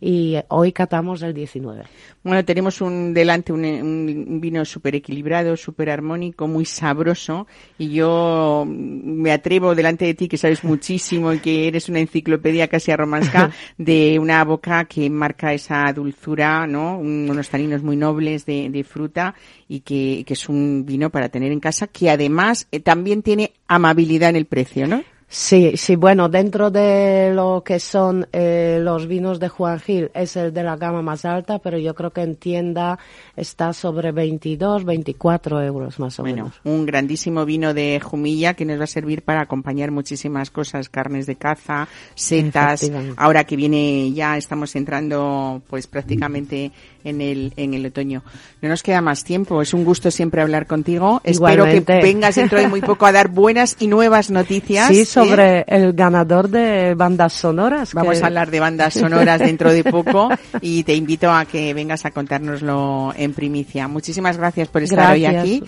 [0.01, 1.83] y eh, hoy catamos el 19.
[2.23, 8.65] Bueno, tenemos un delante un, un vino súper equilibrado, súper armónico, muy sabroso y yo
[8.67, 13.49] me atrevo delante de ti que sabes muchísimo y que eres una enciclopedia casi arromasca
[13.77, 16.99] de una boca que marca esa dulzura, ¿no?
[16.99, 19.35] Un- unos taninos muy nobles de, de fruta
[19.67, 23.53] y que, que es un vino para tener en casa que además eh, también tiene
[23.67, 25.03] amabilidad en el precio, ¿no?
[25.29, 30.37] Sí, sí, bueno, dentro de lo que son eh, los vinos de Juan Gil es
[30.37, 32.97] el de la gama más alta, pero yo creo que en tienda
[33.35, 36.61] está sobre 22, 24 euros más o Bueno, menos.
[36.63, 41.25] un grandísimo vino de Jumilla que nos va a servir para acompañar muchísimas cosas, carnes
[41.25, 42.89] de caza, setas.
[43.17, 46.71] Ahora que viene ya estamos entrando pues prácticamente
[47.07, 48.23] en el en el otoño.
[48.61, 51.21] No nos queda más tiempo, es un gusto siempre hablar contigo.
[51.23, 52.01] Espero que Igualmente.
[52.01, 54.87] vengas dentro de muy poco a dar buenas y nuevas noticias.
[54.89, 55.05] Sí, ¿eh?
[55.05, 57.93] sobre el ganador de bandas sonoras.
[57.93, 60.29] Vamos que- a hablar de bandas sonoras dentro de poco
[60.61, 63.87] y te invito a que vengas a contárnoslo en primicia.
[63.87, 65.41] Muchísimas gracias por estar hoy Gracias.
[65.43, 65.63] aquí.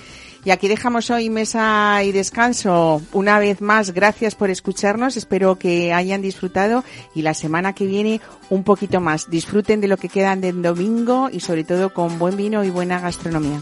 [0.46, 3.02] Y aquí dejamos hoy mesa y descanso.
[3.12, 5.18] Una vez más, gracias por escucharnos.
[5.18, 6.84] Espero que hayan disfrutado
[7.14, 9.30] y la semana que viene un poquito más.
[9.30, 13.00] Disfruten de lo que quedan del domingo y sobre todo con buen vino y buena
[13.00, 13.62] gastronomía.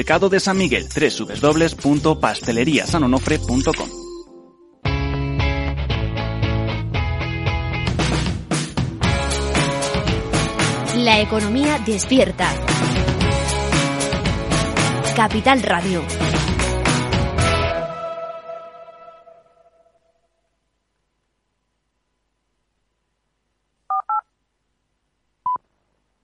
[0.00, 3.88] mercado de San Miguel, www.pasteleriasanonofre.com.
[10.96, 12.50] La economía despierta.
[15.14, 16.02] Capital Radio.